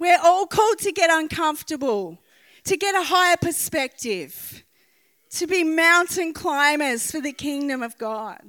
We're 0.00 0.18
all 0.20 0.46
called 0.46 0.78
to 0.80 0.90
get 0.90 1.10
uncomfortable, 1.10 2.18
to 2.64 2.76
get 2.76 2.96
a 2.96 3.04
higher 3.04 3.36
perspective, 3.36 4.64
to 5.30 5.46
be 5.46 5.62
mountain 5.62 6.32
climbers 6.32 7.08
for 7.12 7.20
the 7.20 7.32
kingdom 7.32 7.84
of 7.84 7.96
God. 7.98 8.40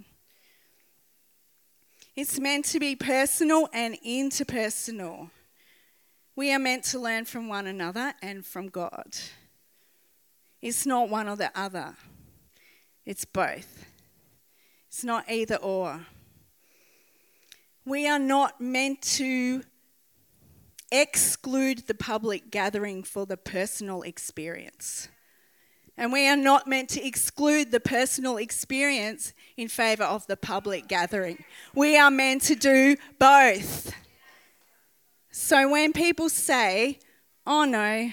It's 2.16 2.40
meant 2.40 2.64
to 2.66 2.80
be 2.80 2.96
personal 2.96 3.68
and 3.74 3.98
interpersonal. 4.06 5.32
We 6.34 6.54
are 6.54 6.60
meant 6.60 6.86
to 6.86 7.00
learn 7.00 7.26
from 7.26 7.50
one 7.50 7.68
another 7.68 8.14
and 8.22 8.46
from 8.46 8.70
God. 8.70 9.18
It's 10.62 10.86
not 10.86 11.10
one 11.10 11.28
or 11.28 11.36
the 11.36 11.52
other, 11.54 11.96
it's 13.06 13.26
both. 13.26 13.86
It's 14.88 15.04
not 15.04 15.30
either 15.30 15.58
or. 15.58 16.06
We 17.84 18.08
are 18.08 18.18
not 18.18 18.62
meant 18.62 19.02
to 19.02 19.64
exclude 20.90 21.88
the 21.88 21.94
public 21.94 22.50
gathering 22.50 23.04
for 23.04 23.26
the 23.26 23.36
personal 23.36 24.04
experience. 24.04 25.10
And 25.98 26.12
we 26.12 26.28
are 26.28 26.36
not 26.36 26.68
meant 26.68 26.90
to 26.90 27.06
exclude 27.06 27.72
the 27.72 27.80
personal 27.80 28.38
experience 28.38 29.34
in 29.56 29.70
favour 29.70 30.04
of 30.04 30.28
the 30.28 30.36
public 30.36 30.88
gathering. 30.88 31.44
We 31.74 31.98
are 31.98 32.12
meant 32.12 32.42
to 32.44 32.56
do 32.56 32.98
both. 33.18 33.94
So 35.32 35.70
when 35.70 35.94
people 35.94 36.30
say, 36.30 37.00
oh 37.48 37.64
no, 37.64 38.10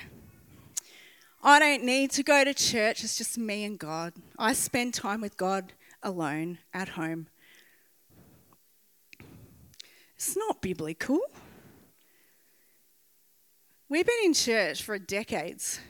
I 1.42 1.58
don't 1.58 1.82
need 1.82 2.12
to 2.12 2.22
go 2.22 2.44
to 2.44 2.54
church, 2.54 3.02
it's 3.02 3.18
just 3.18 3.36
me 3.36 3.64
and 3.64 3.78
God, 3.78 4.12
I 4.38 4.52
spend 4.52 4.94
time 4.94 5.20
with 5.20 5.36
God 5.36 5.72
alone 6.02 6.58
at 6.72 6.90
home. 6.90 7.26
It's 10.14 10.36
not 10.36 10.62
biblical. 10.62 11.18
We've 13.88 14.06
been 14.06 14.24
in 14.24 14.34
church 14.34 14.84
for 14.84 14.98
decades. 14.98 15.80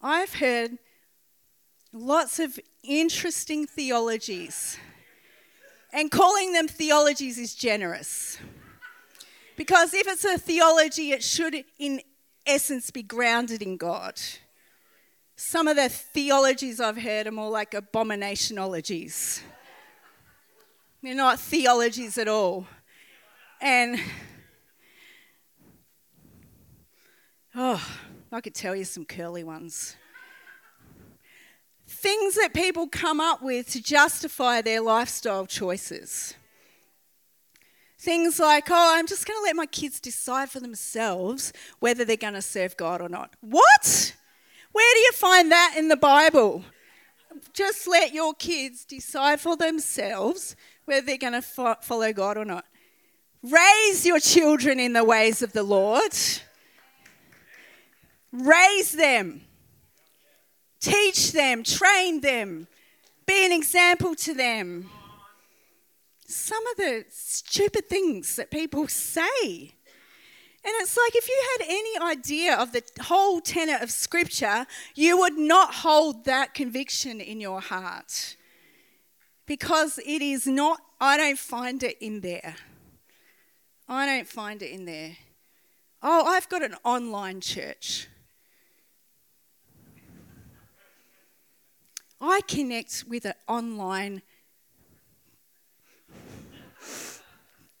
I've 0.00 0.34
heard 0.34 0.78
lots 1.92 2.38
of 2.38 2.58
interesting 2.82 3.66
theologies. 3.66 4.78
And 5.92 6.10
calling 6.10 6.52
them 6.52 6.68
theologies 6.68 7.38
is 7.38 7.54
generous. 7.54 8.38
Because 9.56 9.92
if 9.92 10.06
it's 10.06 10.24
a 10.24 10.38
theology, 10.38 11.10
it 11.10 11.22
should, 11.22 11.64
in 11.78 12.00
essence, 12.46 12.90
be 12.90 13.02
grounded 13.02 13.60
in 13.60 13.76
God. 13.76 14.20
Some 15.36 15.68
of 15.68 15.76
the 15.76 15.88
theologies 15.88 16.80
I've 16.80 16.98
heard 16.98 17.26
are 17.26 17.32
more 17.32 17.50
like 17.50 17.72
abominationologies. 17.72 19.40
They're 21.02 21.14
not 21.14 21.40
theologies 21.40 22.18
at 22.18 22.28
all. 22.28 22.66
And, 23.60 23.98
oh, 27.54 27.84
I 28.30 28.40
could 28.40 28.54
tell 28.54 28.76
you 28.76 28.84
some 28.84 29.04
curly 29.04 29.42
ones 29.42 29.96
things 32.00 32.34
that 32.36 32.54
people 32.54 32.88
come 32.88 33.20
up 33.20 33.42
with 33.42 33.68
to 33.70 33.82
justify 33.82 34.62
their 34.62 34.80
lifestyle 34.80 35.44
choices. 35.44 36.34
Things 37.98 38.40
like, 38.40 38.68
oh, 38.70 38.94
I'm 38.96 39.06
just 39.06 39.26
going 39.26 39.38
to 39.38 39.42
let 39.42 39.54
my 39.54 39.66
kids 39.66 40.00
decide 40.00 40.48
for 40.48 40.60
themselves 40.60 41.52
whether 41.78 42.06
they're 42.06 42.16
going 42.16 42.32
to 42.32 42.40
serve 42.40 42.74
God 42.78 43.02
or 43.02 43.10
not. 43.10 43.36
What? 43.42 44.16
Where 44.72 44.94
do 44.94 45.00
you 45.00 45.12
find 45.12 45.52
that 45.52 45.74
in 45.76 45.88
the 45.88 45.96
Bible? 45.96 46.64
Just 47.52 47.86
let 47.86 48.14
your 48.14 48.32
kids 48.32 48.86
decide 48.86 49.38
for 49.38 49.54
themselves 49.54 50.56
whether 50.86 51.04
they're 51.04 51.18
going 51.18 51.34
to 51.34 51.42
fo- 51.42 51.76
follow 51.82 52.14
God 52.14 52.38
or 52.38 52.46
not. 52.46 52.64
Raise 53.42 54.06
your 54.06 54.20
children 54.20 54.80
in 54.80 54.94
the 54.94 55.04
ways 55.04 55.42
of 55.42 55.52
the 55.52 55.62
Lord. 55.62 56.14
Raise 58.32 58.92
them. 58.92 59.42
Teach 60.80 61.32
them, 61.32 61.62
train 61.62 62.20
them, 62.20 62.66
be 63.26 63.44
an 63.44 63.52
example 63.52 64.14
to 64.16 64.34
them. 64.34 64.88
Some 66.26 66.66
of 66.68 66.76
the 66.76 67.04
stupid 67.10 67.88
things 67.88 68.36
that 68.36 68.50
people 68.50 68.88
say. 68.88 69.74
And 70.62 70.74
it's 70.80 70.96
like 70.96 71.14
if 71.14 71.28
you 71.28 71.42
had 71.58 71.66
any 71.68 72.12
idea 72.16 72.54
of 72.54 72.72
the 72.72 72.82
whole 73.02 73.40
tenet 73.40 73.82
of 73.82 73.90
Scripture, 73.90 74.66
you 74.94 75.18
would 75.18 75.38
not 75.38 75.74
hold 75.76 76.24
that 76.24 76.54
conviction 76.54 77.20
in 77.20 77.40
your 77.40 77.60
heart. 77.60 78.36
Because 79.46 79.98
it 79.98 80.22
is 80.22 80.46
not, 80.46 80.80
I 81.00 81.16
don't 81.16 81.38
find 81.38 81.82
it 81.82 81.96
in 82.00 82.20
there. 82.20 82.56
I 83.88 84.06
don't 84.06 84.28
find 84.28 84.62
it 84.62 84.70
in 84.70 84.84
there. 84.84 85.16
Oh, 86.02 86.26
I've 86.26 86.48
got 86.48 86.62
an 86.62 86.76
online 86.84 87.40
church. 87.40 88.08
I 92.20 92.40
connect 92.46 93.04
with 93.08 93.24
an 93.24 93.32
online 93.48 94.20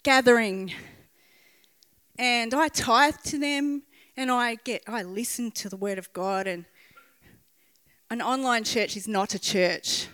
gathering 0.02 0.72
and 2.18 2.54
I 2.54 2.68
tithe 2.68 3.16
to 3.24 3.38
them 3.38 3.82
and 4.16 4.30
I 4.30 4.54
get 4.54 4.82
I 4.88 5.02
listen 5.02 5.50
to 5.52 5.68
the 5.68 5.76
word 5.76 5.98
of 5.98 6.10
God 6.14 6.46
and 6.46 6.64
an 8.08 8.22
online 8.22 8.64
church 8.64 8.96
is 8.96 9.06
not 9.06 9.34
a 9.34 9.38
church. 9.38 10.08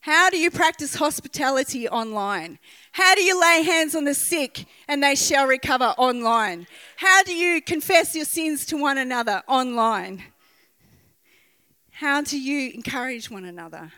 How 0.00 0.28
do 0.28 0.38
you 0.38 0.50
practice 0.50 0.96
hospitality 0.96 1.88
online? 1.88 2.58
How 2.92 3.14
do 3.14 3.22
you 3.22 3.40
lay 3.40 3.62
hands 3.62 3.94
on 3.94 4.02
the 4.04 4.14
sick 4.14 4.66
and 4.88 5.02
they 5.02 5.14
shall 5.14 5.46
recover 5.46 5.94
online? 5.96 6.66
How 6.96 7.22
do 7.22 7.34
you 7.34 7.62
confess 7.62 8.16
your 8.16 8.24
sins 8.24 8.66
to 8.66 8.76
one 8.76 8.98
another 8.98 9.42
online? 9.46 10.24
How 11.98 12.22
do 12.22 12.38
you 12.38 12.70
encourage 12.70 13.28
one 13.28 13.44
another? 13.44 13.90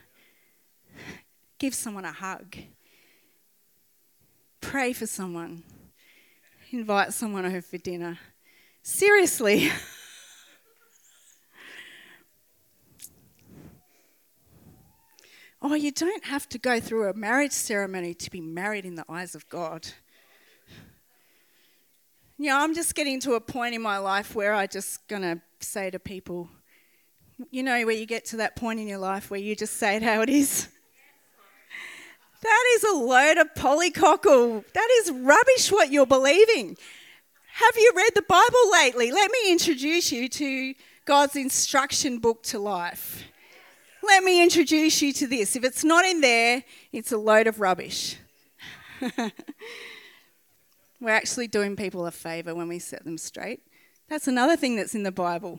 Give 1.58 1.74
someone 1.74 2.06
a 2.06 2.12
hug. 2.12 2.56
Pray 4.62 4.94
for 4.94 5.06
someone. 5.06 5.64
Invite 6.70 7.12
someone 7.12 7.44
over 7.44 7.60
for 7.60 7.76
dinner. 7.76 8.18
Seriously. 8.82 9.70
oh, 15.60 15.74
you 15.74 15.92
don't 15.92 16.24
have 16.24 16.48
to 16.48 16.56
go 16.56 16.80
through 16.80 17.10
a 17.10 17.12
marriage 17.12 17.52
ceremony 17.52 18.14
to 18.14 18.30
be 18.30 18.40
married 18.40 18.86
in 18.86 18.94
the 18.94 19.04
eyes 19.10 19.34
of 19.34 19.46
God. 19.50 19.86
Yeah, 22.38 22.62
I'm 22.62 22.74
just 22.74 22.94
getting 22.94 23.20
to 23.20 23.34
a 23.34 23.40
point 23.42 23.74
in 23.74 23.82
my 23.82 23.98
life 23.98 24.34
where 24.34 24.54
I 24.54 24.66
just 24.66 25.06
gonna 25.06 25.42
say 25.60 25.90
to 25.90 25.98
people, 25.98 26.48
you 27.50 27.62
know, 27.62 27.84
where 27.86 27.94
you 27.94 28.06
get 28.06 28.24
to 28.26 28.36
that 28.38 28.56
point 28.56 28.80
in 28.80 28.88
your 28.88 28.98
life 28.98 29.30
where 29.30 29.40
you 29.40 29.56
just 29.56 29.76
say 29.76 29.96
it 29.96 30.02
how 30.02 30.20
it 30.22 30.28
is. 30.28 30.68
That 32.42 32.64
is 32.76 32.84
a 32.84 32.96
load 32.96 33.38
of 33.38 33.54
polycockle. 33.54 34.64
That 34.72 34.88
is 35.00 35.10
rubbish 35.10 35.70
what 35.70 35.92
you're 35.92 36.06
believing. 36.06 36.76
Have 37.52 37.76
you 37.76 37.92
read 37.94 38.12
the 38.14 38.22
Bible 38.22 38.72
lately? 38.72 39.12
Let 39.12 39.30
me 39.30 39.52
introduce 39.52 40.10
you 40.10 40.28
to 40.28 40.74
God's 41.04 41.36
instruction 41.36 42.18
book 42.18 42.42
to 42.44 42.58
life. 42.58 43.24
Let 44.02 44.24
me 44.24 44.42
introduce 44.42 45.02
you 45.02 45.12
to 45.14 45.26
this. 45.26 45.56
If 45.56 45.64
it's 45.64 45.84
not 45.84 46.06
in 46.06 46.22
there, 46.22 46.64
it's 46.92 47.12
a 47.12 47.18
load 47.18 47.46
of 47.46 47.60
rubbish. 47.60 48.16
We're 51.00 51.10
actually 51.10 51.48
doing 51.48 51.76
people 51.76 52.06
a 52.06 52.10
favour 52.10 52.54
when 52.54 52.68
we 52.68 52.78
set 52.78 53.04
them 53.04 53.18
straight. 53.18 53.60
That's 54.08 54.28
another 54.28 54.56
thing 54.56 54.76
that's 54.76 54.94
in 54.94 55.02
the 55.02 55.12
Bible. 55.12 55.58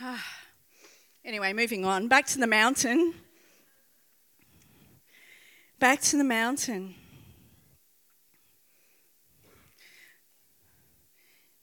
anyway, 1.24 1.52
moving 1.52 1.84
on. 1.84 2.08
Back 2.08 2.26
to 2.26 2.38
the 2.38 2.46
mountain. 2.46 3.14
Back 5.78 6.00
to 6.02 6.16
the 6.16 6.24
mountain. 6.24 6.94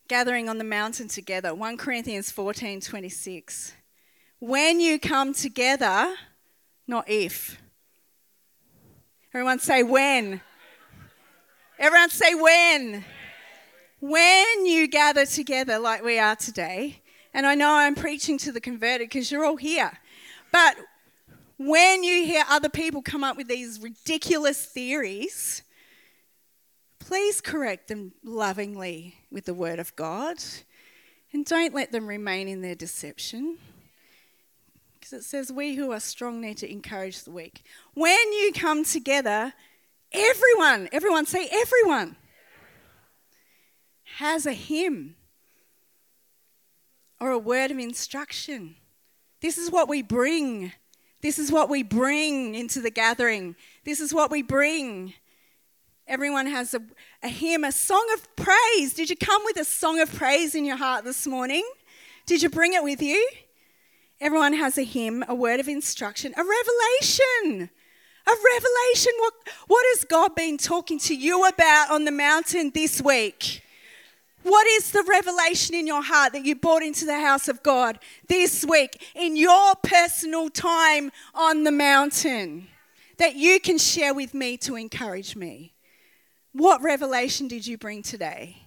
Gathering 0.07 0.49
on 0.49 0.57
the 0.57 0.63
mountain 0.63 1.07
together. 1.07 1.53
1 1.53 1.77
Corinthians 1.77 2.31
14 2.31 2.81
26. 2.81 3.73
When 4.39 4.79
you 4.79 4.99
come 4.99 5.33
together, 5.33 6.15
not 6.87 7.09
if. 7.09 7.59
Everyone 9.33 9.59
say 9.59 9.83
when. 9.83 10.41
Everyone 11.77 12.09
say 12.09 12.33
when. 12.33 13.03
When 13.99 14.65
you 14.65 14.87
gather 14.87 15.25
together 15.25 15.79
like 15.79 16.03
we 16.03 16.19
are 16.19 16.35
today, 16.35 17.01
and 17.37 17.45
I 17.45 17.53
know 17.53 17.71
I'm 17.71 17.93
preaching 17.93 18.39
to 18.39 18.51
the 18.51 18.59
converted 18.59 19.09
because 19.09 19.31
you're 19.31 19.45
all 19.45 19.57
here. 19.57 19.91
But 20.51 20.75
when 21.59 22.03
you 22.03 22.25
hear 22.25 22.43
other 22.49 22.67
people 22.67 23.03
come 23.03 23.23
up 23.23 23.37
with 23.37 23.47
these 23.47 23.79
ridiculous 23.79 24.65
theories, 24.65 25.61
please 26.97 27.39
correct 27.39 27.89
them 27.89 28.13
lovingly 28.23 29.17
with 29.31 29.45
the 29.45 29.53
word 29.53 29.77
of 29.77 29.95
God. 29.95 30.37
And 31.31 31.45
don't 31.45 31.75
let 31.75 31.91
them 31.91 32.07
remain 32.07 32.47
in 32.47 32.63
their 32.63 32.73
deception. 32.73 33.59
Because 34.95 35.13
it 35.13 35.23
says, 35.23 35.51
We 35.51 35.75
who 35.75 35.91
are 35.91 35.99
strong 35.99 36.41
need 36.41 36.57
to 36.57 36.71
encourage 36.71 37.23
the 37.23 37.29
weak. 37.29 37.63
When 37.93 38.33
you 38.33 38.51
come 38.51 38.83
together, 38.83 39.53
everyone, 40.11 40.89
everyone 40.91 41.27
say, 41.27 41.47
everyone, 41.51 42.15
has 44.15 44.47
a 44.47 44.53
hymn 44.53 45.16
or 47.19 47.31
a 47.31 47.39
word 47.39 47.71
of 47.71 47.79
instruction. 47.79 48.75
This 49.41 49.57
is 49.57 49.71
what 49.71 49.87
we 49.87 50.01
bring. 50.01 50.71
This 51.21 51.39
is 51.39 51.51
what 51.51 51.69
we 51.69 51.83
bring 51.83 52.55
into 52.55 52.79
the 52.79 52.91
gathering. 52.91 53.55
This 53.85 53.99
is 53.99 54.13
what 54.13 54.31
we 54.31 54.41
bring. 54.41 55.13
Everyone 56.07 56.45
has 56.45 56.73
a, 56.73 56.81
a 57.21 57.27
hymn, 57.27 57.63
a 57.63 57.71
song 57.71 58.07
of 58.13 58.35
praise. 58.35 58.93
Did 58.93 59.09
you 59.09 59.17
come 59.17 59.41
with 59.45 59.57
a 59.57 59.65
song 59.65 59.99
of 59.99 60.13
praise 60.13 60.55
in 60.55 60.63
your 60.63 60.77
heart 60.77 61.03
this 61.03 61.27
morning? 61.27 61.67
Did 62.25 62.41
you 62.41 62.49
bring 62.49 62.73
it 62.73 62.83
with 62.83 63.01
you? 63.01 63.29
Everyone 64.19 64.53
has 64.53 64.77
a 64.77 64.83
hymn, 64.83 65.23
a 65.27 65.35
word 65.35 65.59
of 65.59 65.67
instruction, 65.67 66.33
a 66.37 66.43
revelation. 66.43 67.69
A 68.25 68.29
revelation. 68.29 69.13
What, 69.19 69.33
what 69.67 69.85
has 69.93 70.03
God 70.03 70.35
been 70.35 70.57
talking 70.57 70.99
to 70.99 71.15
you 71.15 71.45
about 71.47 71.91
on 71.91 72.03
the 72.03 72.11
mountain 72.11 72.71
this 72.73 73.01
week? 73.01 73.63
What 74.47 74.65
is 74.65 74.91
the 74.91 75.03
revelation 75.03 75.75
in 75.75 75.85
your 75.85 76.01
heart 76.01 76.31
that 76.31 76.45
you 76.45 76.55
brought 76.55 76.81
into 76.81 77.03
the 77.03 77.19
house 77.19 77.49
of 77.49 77.61
God 77.63 77.99
this 78.29 78.63
week 78.63 79.11
in 79.13 79.35
your 79.35 79.75
personal 79.83 80.49
time 80.49 81.11
on 81.35 81.65
the 81.65 81.71
mountain 81.71 82.69
that 83.17 83.35
you 83.35 83.59
can 83.59 83.77
share 83.77 84.13
with 84.13 84.33
me 84.33 84.55
to 84.59 84.77
encourage 84.77 85.35
me? 85.35 85.73
What 86.53 86.81
revelation 86.81 87.49
did 87.49 87.67
you 87.67 87.77
bring 87.77 88.01
today? 88.01 88.59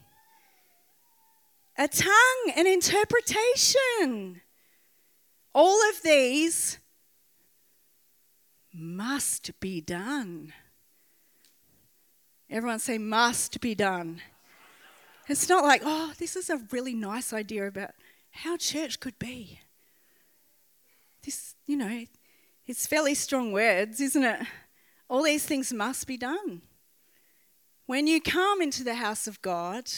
A 1.79 1.89
tongue, 1.89 2.53
an 2.57 2.67
interpretation. 2.67 4.43
All 5.55 5.81
of 5.89 6.03
these 6.03 6.79
must 8.75 9.59
be 9.61 9.81
done. 9.81 10.53
Everyone 12.51 12.81
say, 12.81 12.99
must 12.99 13.63
be 13.63 13.75
done. 13.75 14.21
It's 15.31 15.49
not 15.49 15.63
like, 15.63 15.83
oh, 15.85 16.13
this 16.19 16.35
is 16.35 16.51
a 16.51 16.61
really 16.73 16.93
nice 16.93 17.33
idea 17.33 17.69
about 17.69 17.93
how 18.33 18.57
church 18.57 18.99
could 18.99 19.17
be. 19.21 19.61
This, 21.25 21.55
you 21.67 21.77
know, 21.77 22.05
it's 22.67 22.87
fairly 22.89 23.15
strong 23.15 23.53
words, 23.53 24.01
isn't 24.01 24.25
it? 24.25 24.41
All 25.09 25.23
these 25.23 25.47
things 25.47 25.73
must 25.73 26.09
be 26.09 26.17
done. 26.17 26.63
When 27.87 28.09
you 28.09 28.21
come 28.21 28.61
into 28.61 28.83
the 28.83 28.97
house 28.97 29.29
of 29.29 29.41
God, 29.41 29.89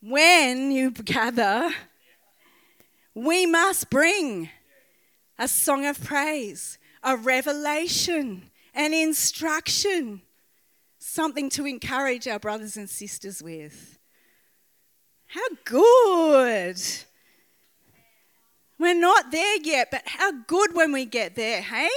when 0.00 0.72
you 0.72 0.90
gather, 1.04 1.70
we 3.14 3.46
must 3.46 3.90
bring 3.90 4.50
a 5.38 5.46
song 5.46 5.86
of 5.86 6.02
praise, 6.02 6.78
a 7.04 7.16
revelation, 7.16 8.50
an 8.74 8.92
instruction, 8.92 10.20
something 10.98 11.48
to 11.50 11.64
encourage 11.64 12.26
our 12.26 12.40
brothers 12.40 12.76
and 12.76 12.90
sisters 12.90 13.40
with. 13.40 13.91
How 15.32 15.48
good! 15.64 16.78
We're 18.78 19.00
not 19.00 19.32
there 19.32 19.56
yet, 19.62 19.88
but 19.90 20.02
how 20.04 20.30
good 20.30 20.74
when 20.74 20.92
we 20.92 21.06
get 21.06 21.36
there, 21.36 21.62
hey? 21.62 21.88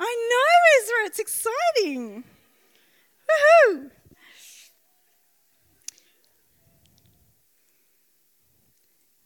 I 0.00 0.28
know, 0.30 0.82
Ezra, 0.82 0.96
it's 1.04 1.18
exciting. 1.18 2.24
Woohoo! 3.68 3.90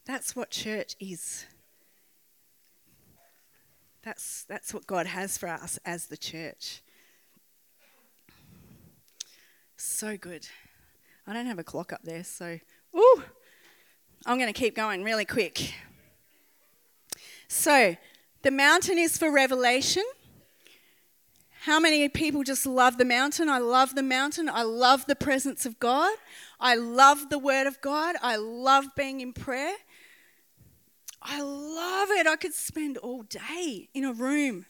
That's 0.05 0.35
what 0.35 0.51
church 0.51 0.97
is. 0.99 1.47
That's, 4.03 4.43
that's 4.49 4.75
what 4.75 4.89
God 4.89 5.07
has 5.07 5.39
for 5.39 5.49
us 5.49 5.79
as 5.85 6.07
the 6.07 6.17
church. 6.17 6.83
So 9.77 10.17
good. 10.17 10.49
I 11.25 11.33
don't 11.33 11.47
have 11.47 11.61
a 11.61 11.65
clock 11.65 11.93
up 11.93 12.01
there, 12.03 12.25
so 12.25 12.59
Ooh, 12.97 13.23
I'm 14.27 14.39
going 14.39 14.53
to 14.53 14.59
keep 14.59 14.75
going 14.75 15.05
really 15.05 15.25
quick. 15.25 15.75
So, 17.49 17.97
the 18.43 18.51
mountain 18.51 18.99
is 18.99 19.19
for 19.19 19.31
revelation. 19.31 20.05
How 21.65 21.79
many 21.79 22.09
people 22.09 22.43
just 22.43 22.65
love 22.65 22.97
the 22.97 23.05
mountain? 23.05 23.51
I 23.51 23.59
love 23.59 23.95
the 23.95 24.03
mountain. 24.03 24.49
I 24.49 24.63
love 24.63 25.05
the 25.07 25.15
presence 25.15 25.67
of 25.67 25.79
God. 25.79 26.17
I 26.59 26.75
love 26.75 27.29
the 27.29 27.39
Word 27.39 27.67
of 27.67 27.81
God. 27.83 28.17
I 28.23 28.37
love 28.37 28.87
being 28.97 29.21
in 29.21 29.35
prayer. 29.35 29.75
I 31.21 31.43
love 31.43 32.09
it. 32.13 32.27
I 32.27 32.37
could 32.37 32.55
spend 32.55 32.97
all 32.97 33.25
day 33.25 33.91
in 33.93 34.05
a 34.05 34.13
room, 34.13 34.65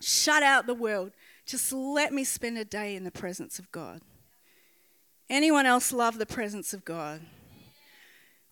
shut 0.00 0.42
out 0.42 0.66
the 0.66 0.74
world. 0.74 1.12
Just 1.44 1.70
let 1.70 2.14
me 2.14 2.24
spend 2.24 2.56
a 2.56 2.64
day 2.64 2.96
in 2.96 3.04
the 3.04 3.10
presence 3.10 3.58
of 3.58 3.70
God. 3.70 4.00
Anyone 5.30 5.66
else 5.66 5.92
love 5.92 6.18
the 6.18 6.26
presence 6.26 6.74
of 6.74 6.84
God? 6.84 7.22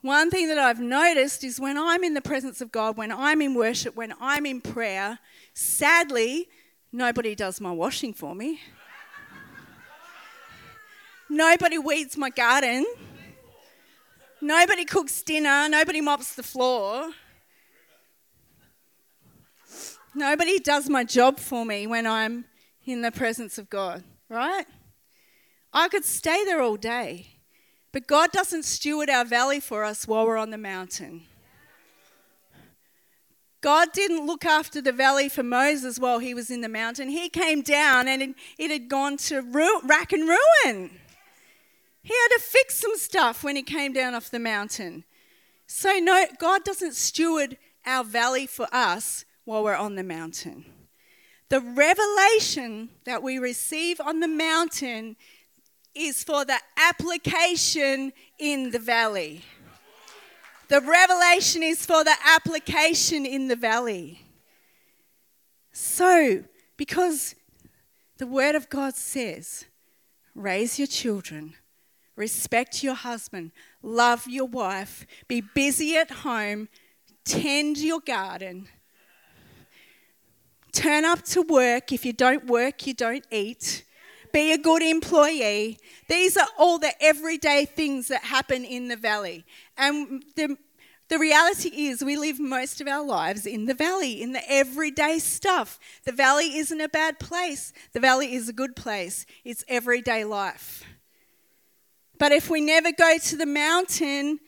One 0.00 0.30
thing 0.30 0.48
that 0.48 0.58
I've 0.58 0.80
noticed 0.80 1.44
is 1.44 1.60
when 1.60 1.78
I'm 1.78 2.02
in 2.02 2.14
the 2.14 2.20
presence 2.20 2.60
of 2.60 2.72
God, 2.72 2.96
when 2.96 3.12
I'm 3.12 3.40
in 3.40 3.54
worship, 3.54 3.94
when 3.94 4.12
I'm 4.20 4.46
in 4.46 4.60
prayer, 4.60 5.18
sadly, 5.54 6.48
nobody 6.90 7.36
does 7.36 7.60
my 7.60 7.70
washing 7.70 8.12
for 8.12 8.34
me. 8.34 8.60
nobody 11.30 11.78
weeds 11.78 12.16
my 12.16 12.30
garden. 12.30 12.84
Nobody 14.40 14.84
cooks 14.84 15.22
dinner. 15.22 15.68
Nobody 15.68 16.00
mops 16.00 16.34
the 16.34 16.42
floor. 16.42 17.10
Nobody 20.14 20.58
does 20.58 20.88
my 20.88 21.04
job 21.04 21.38
for 21.38 21.64
me 21.64 21.86
when 21.86 22.08
I'm 22.08 22.44
in 22.84 23.02
the 23.02 23.12
presence 23.12 23.56
of 23.56 23.70
God, 23.70 24.02
right? 24.28 24.66
I 25.72 25.88
could 25.88 26.04
stay 26.04 26.44
there 26.44 26.60
all 26.60 26.76
day. 26.76 27.28
But 27.92 28.06
God 28.06 28.32
doesn't 28.32 28.64
steward 28.64 29.10
our 29.10 29.24
valley 29.24 29.60
for 29.60 29.84
us 29.84 30.08
while 30.08 30.26
we're 30.26 30.38
on 30.38 30.50
the 30.50 30.58
mountain. 30.58 31.22
God 33.60 33.92
didn't 33.92 34.26
look 34.26 34.44
after 34.44 34.80
the 34.80 34.92
valley 34.92 35.28
for 35.28 35.42
Moses 35.42 35.98
while 35.98 36.18
he 36.18 36.34
was 36.34 36.50
in 36.50 36.62
the 36.62 36.68
mountain. 36.68 37.08
He 37.08 37.28
came 37.28 37.62
down 37.62 38.08
and 38.08 38.34
it 38.58 38.70
had 38.70 38.88
gone 38.88 39.16
to 39.18 39.40
rack 39.40 40.12
and 40.12 40.28
ruin. 40.28 40.90
He 42.02 42.14
had 42.14 42.36
to 42.36 42.42
fix 42.42 42.80
some 42.80 42.96
stuff 42.96 43.44
when 43.44 43.54
he 43.54 43.62
came 43.62 43.92
down 43.92 44.14
off 44.14 44.30
the 44.30 44.40
mountain. 44.40 45.04
So, 45.68 45.98
no, 45.98 46.26
God 46.40 46.64
doesn't 46.64 46.94
steward 46.94 47.56
our 47.86 48.02
valley 48.02 48.46
for 48.46 48.66
us 48.72 49.24
while 49.44 49.62
we're 49.62 49.76
on 49.76 49.94
the 49.94 50.02
mountain. 50.02 50.64
The 51.48 51.60
revelation 51.60 52.88
that 53.04 53.22
we 53.22 53.38
receive 53.38 54.00
on 54.00 54.18
the 54.18 54.28
mountain 54.28 55.16
is 55.94 56.24
for 56.24 56.44
the 56.44 56.58
application 56.76 58.12
in 58.38 58.70
the 58.70 58.78
valley. 58.78 59.42
The 60.68 60.80
revelation 60.80 61.62
is 61.62 61.84
for 61.84 62.02
the 62.02 62.14
application 62.24 63.26
in 63.26 63.48
the 63.48 63.56
valley. 63.56 64.22
So, 65.72 66.44
because 66.76 67.34
the 68.18 68.26
Word 68.26 68.54
of 68.54 68.68
God 68.68 68.94
says, 68.94 69.66
raise 70.34 70.78
your 70.78 70.86
children, 70.86 71.54
respect 72.16 72.82
your 72.82 72.94
husband, 72.94 73.52
love 73.82 74.26
your 74.26 74.46
wife, 74.46 75.06
be 75.28 75.40
busy 75.40 75.96
at 75.96 76.10
home, 76.10 76.68
tend 77.24 77.78
your 77.78 78.00
garden, 78.00 78.68
turn 80.72 81.04
up 81.04 81.22
to 81.22 81.42
work. 81.42 81.92
If 81.92 82.04
you 82.04 82.12
don't 82.12 82.46
work, 82.46 82.86
you 82.86 82.94
don't 82.94 83.26
eat 83.30 83.84
be 84.32 84.52
a 84.52 84.58
good 84.58 84.82
employee. 84.82 85.78
These 86.08 86.36
are 86.36 86.48
all 86.58 86.78
the 86.78 86.92
everyday 87.02 87.64
things 87.64 88.08
that 88.08 88.24
happen 88.24 88.64
in 88.64 88.88
the 88.88 88.96
valley. 88.96 89.44
And 89.76 90.24
the, 90.36 90.56
the 91.08 91.18
reality 91.18 91.68
is, 91.68 92.02
we 92.02 92.16
live 92.16 92.40
most 92.40 92.80
of 92.80 92.88
our 92.88 93.04
lives 93.04 93.46
in 93.46 93.66
the 93.66 93.74
valley, 93.74 94.22
in 94.22 94.32
the 94.32 94.42
everyday 94.50 95.18
stuff. 95.18 95.78
The 96.04 96.12
valley 96.12 96.56
isn't 96.56 96.80
a 96.80 96.88
bad 96.88 97.18
place, 97.18 97.72
the 97.92 98.00
valley 98.00 98.34
is 98.34 98.48
a 98.48 98.52
good 98.52 98.76
place. 98.76 99.26
It's 99.44 99.64
everyday 99.68 100.24
life. 100.24 100.84
But 102.18 102.32
if 102.32 102.48
we 102.48 102.60
never 102.60 102.92
go 102.92 103.18
to 103.18 103.36
the 103.36 103.46
mountain, 103.46 104.38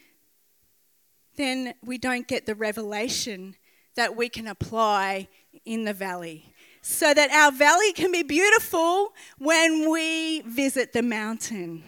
then 1.37 1.75
we 1.85 1.99
don't 1.99 2.29
get 2.29 2.47
the 2.47 2.55
revelation 2.55 3.57
that 3.97 4.17
we 4.17 4.29
can 4.29 4.47
apply 4.47 5.29
in 5.65 5.85
the 5.85 5.93
valley 5.93 6.54
so 6.87 7.15
that 7.15 7.31
our 7.31 7.51
valley 7.51 7.95
can 7.95 8.13
be 8.13 8.23
beautiful 8.23 9.15
when 9.39 9.89
we 9.89 10.43
visit 10.43 10.93
the 10.93 11.03
mountain. 11.03 11.83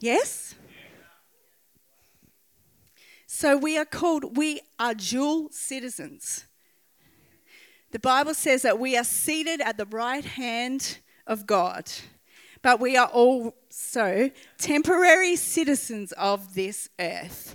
Yes? 0.00 0.56
So 3.28 3.56
we 3.56 3.78
are 3.78 3.84
called, 3.84 4.36
we 4.36 4.62
are 4.80 4.94
dual 4.94 5.50
citizens. 5.52 6.44
The 7.92 8.00
Bible 8.00 8.34
says 8.34 8.62
that 8.62 8.80
we 8.80 8.96
are 8.96 9.04
seated 9.04 9.60
at 9.60 9.76
the 9.76 9.86
right 9.86 10.24
hand 10.24 10.98
of 11.24 11.46
God, 11.46 11.88
but 12.62 12.80
we 12.80 12.96
are 12.96 13.06
also 13.06 14.32
temporary 14.58 15.36
citizens 15.36 16.10
of 16.10 16.54
this 16.54 16.88
earth. 16.98 17.54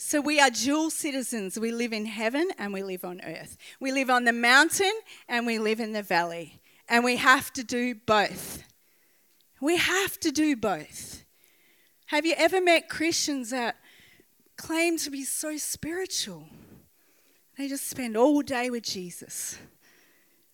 So 0.00 0.20
we 0.20 0.38
are 0.38 0.48
dual 0.48 0.90
citizens. 0.90 1.58
We 1.58 1.72
live 1.72 1.92
in 1.92 2.06
heaven 2.06 2.52
and 2.56 2.72
we 2.72 2.84
live 2.84 3.04
on 3.04 3.20
earth. 3.24 3.58
We 3.80 3.90
live 3.90 4.08
on 4.08 4.24
the 4.24 4.32
mountain 4.32 4.92
and 5.28 5.44
we 5.44 5.58
live 5.58 5.80
in 5.80 5.92
the 5.92 6.04
valley. 6.04 6.60
And 6.88 7.02
we 7.04 7.16
have 7.16 7.52
to 7.54 7.64
do 7.64 7.96
both. 7.96 8.62
We 9.60 9.76
have 9.76 10.18
to 10.20 10.30
do 10.30 10.54
both. 10.54 11.24
Have 12.06 12.24
you 12.24 12.34
ever 12.38 12.60
met 12.60 12.88
Christians 12.88 13.50
that 13.50 13.74
claim 14.56 14.98
to 14.98 15.10
be 15.10 15.24
so 15.24 15.56
spiritual? 15.56 16.44
They 17.58 17.66
just 17.66 17.90
spend 17.90 18.16
all 18.16 18.40
day 18.42 18.70
with 18.70 18.84
Jesus. 18.84 19.58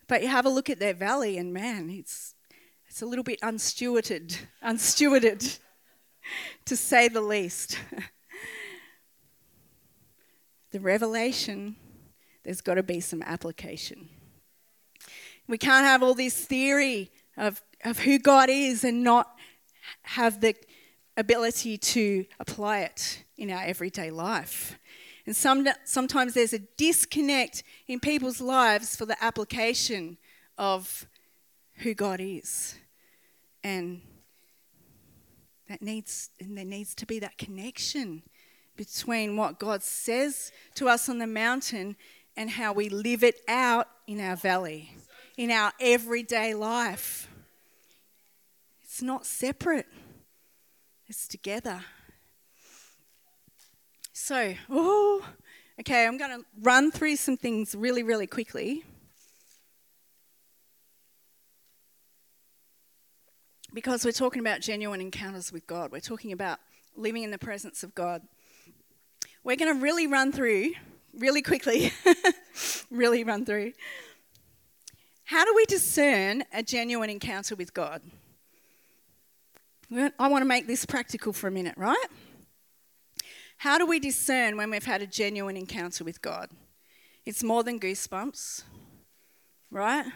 But 0.08 0.22
you 0.22 0.28
have 0.28 0.46
a 0.46 0.50
look 0.50 0.70
at 0.70 0.78
their 0.78 0.94
valley 0.94 1.36
and 1.36 1.52
man, 1.52 1.90
it's 1.90 2.34
it's 2.88 3.02
a 3.02 3.06
little 3.06 3.24
bit 3.24 3.40
unstewarded, 3.42 4.38
unstewarded 4.64 5.58
to 6.64 6.76
say 6.76 7.08
the 7.08 7.20
least. 7.20 7.78
the 10.74 10.80
revelation, 10.80 11.76
there's 12.42 12.60
got 12.60 12.74
to 12.74 12.82
be 12.82 12.98
some 12.98 13.22
application. 13.22 14.08
We 15.46 15.56
can't 15.56 15.86
have 15.86 16.02
all 16.02 16.14
this 16.14 16.34
theory 16.34 17.12
of, 17.36 17.62
of 17.84 18.00
who 18.00 18.18
God 18.18 18.50
is 18.50 18.82
and 18.82 19.04
not 19.04 19.38
have 20.02 20.40
the 20.40 20.56
ability 21.16 21.78
to 21.78 22.26
apply 22.40 22.80
it 22.80 23.22
in 23.36 23.52
our 23.52 23.62
everyday 23.62 24.10
life. 24.10 24.76
And 25.26 25.36
some, 25.36 25.64
sometimes 25.84 26.34
there's 26.34 26.52
a 26.52 26.58
disconnect 26.58 27.62
in 27.86 28.00
people's 28.00 28.40
lives 28.40 28.96
for 28.96 29.06
the 29.06 29.22
application 29.22 30.18
of 30.58 31.06
who 31.74 31.94
God 31.94 32.18
is. 32.20 32.74
And 33.62 34.00
that 35.68 35.82
needs 35.82 36.30
and 36.40 36.58
there 36.58 36.64
needs 36.64 36.96
to 36.96 37.06
be 37.06 37.20
that 37.20 37.38
connection 37.38 38.24
between 38.76 39.36
what 39.36 39.58
God 39.58 39.82
says 39.82 40.52
to 40.74 40.88
us 40.88 41.08
on 41.08 41.18
the 41.18 41.26
mountain 41.26 41.96
and 42.36 42.50
how 42.50 42.72
we 42.72 42.88
live 42.88 43.22
it 43.22 43.40
out 43.48 43.88
in 44.06 44.20
our 44.20 44.36
valley, 44.36 44.90
in 45.36 45.50
our 45.50 45.72
everyday 45.80 46.54
life. 46.54 47.28
It's 48.82 49.02
not 49.02 49.26
separate. 49.26 49.86
It's 51.06 51.28
together. 51.28 51.84
So, 54.12 54.54
oh, 54.70 55.26
okay, 55.80 56.06
I'm 56.06 56.16
going 56.16 56.38
to 56.38 56.46
run 56.62 56.90
through 56.90 57.16
some 57.16 57.36
things 57.36 57.74
really, 57.74 58.02
really 58.02 58.26
quickly. 58.26 58.84
Because 63.72 64.04
we're 64.04 64.12
talking 64.12 64.38
about 64.38 64.60
genuine 64.60 65.00
encounters 65.00 65.52
with 65.52 65.66
God. 65.66 65.90
We're 65.90 65.98
talking 65.98 66.30
about 66.30 66.60
living 66.96 67.24
in 67.24 67.32
the 67.32 67.38
presence 67.38 67.82
of 67.82 67.94
God. 67.94 68.22
We're 69.44 69.56
going 69.56 69.76
to 69.76 69.82
really 69.82 70.06
run 70.06 70.32
through, 70.32 70.72
really 71.12 71.42
quickly, 71.42 71.92
really 72.90 73.24
run 73.24 73.44
through. 73.44 73.72
How 75.24 75.44
do 75.44 75.52
we 75.54 75.66
discern 75.66 76.44
a 76.50 76.62
genuine 76.62 77.10
encounter 77.10 77.54
with 77.54 77.74
God? 77.74 78.00
I 80.18 80.28
want 80.28 80.40
to 80.40 80.46
make 80.46 80.66
this 80.66 80.86
practical 80.86 81.34
for 81.34 81.48
a 81.48 81.50
minute, 81.50 81.74
right? 81.76 82.06
How 83.58 83.76
do 83.76 83.84
we 83.86 84.00
discern 84.00 84.56
when 84.56 84.70
we've 84.70 84.84
had 84.84 85.02
a 85.02 85.06
genuine 85.06 85.58
encounter 85.58 86.04
with 86.04 86.22
God? 86.22 86.48
It's 87.26 87.42
more 87.42 87.62
than 87.62 87.78
goosebumps, 87.78 88.62
right? 89.70 90.06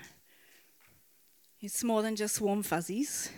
It's 1.60 1.84
more 1.84 2.00
than 2.00 2.16
just 2.16 2.40
warm 2.40 2.62
fuzzies. 2.62 3.30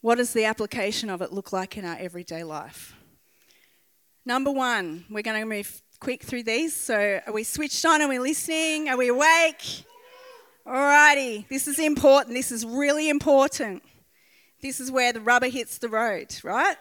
What 0.00 0.16
does 0.16 0.32
the 0.32 0.44
application 0.44 1.10
of 1.10 1.22
it 1.22 1.32
look 1.32 1.52
like 1.52 1.76
in 1.76 1.84
our 1.84 1.96
everyday 1.96 2.42
life? 2.42 2.96
Number 4.24 4.52
one, 4.52 5.04
we're 5.10 5.22
going 5.22 5.40
to 5.40 5.46
move 5.46 5.82
quick 5.98 6.22
through 6.22 6.44
these. 6.44 6.74
So, 6.74 7.20
are 7.26 7.32
we 7.32 7.42
switched 7.42 7.84
on? 7.84 8.02
Are 8.02 8.08
we 8.08 8.18
listening? 8.18 8.88
Are 8.88 8.96
we 8.96 9.08
awake? 9.08 9.84
Alrighty, 10.64 11.48
this 11.48 11.66
is 11.66 11.80
important. 11.80 12.36
This 12.36 12.52
is 12.52 12.64
really 12.64 13.08
important. 13.08 13.82
This 14.60 14.78
is 14.78 14.92
where 14.92 15.12
the 15.12 15.20
rubber 15.20 15.48
hits 15.48 15.78
the 15.78 15.88
road, 15.88 16.36
right? 16.44 16.76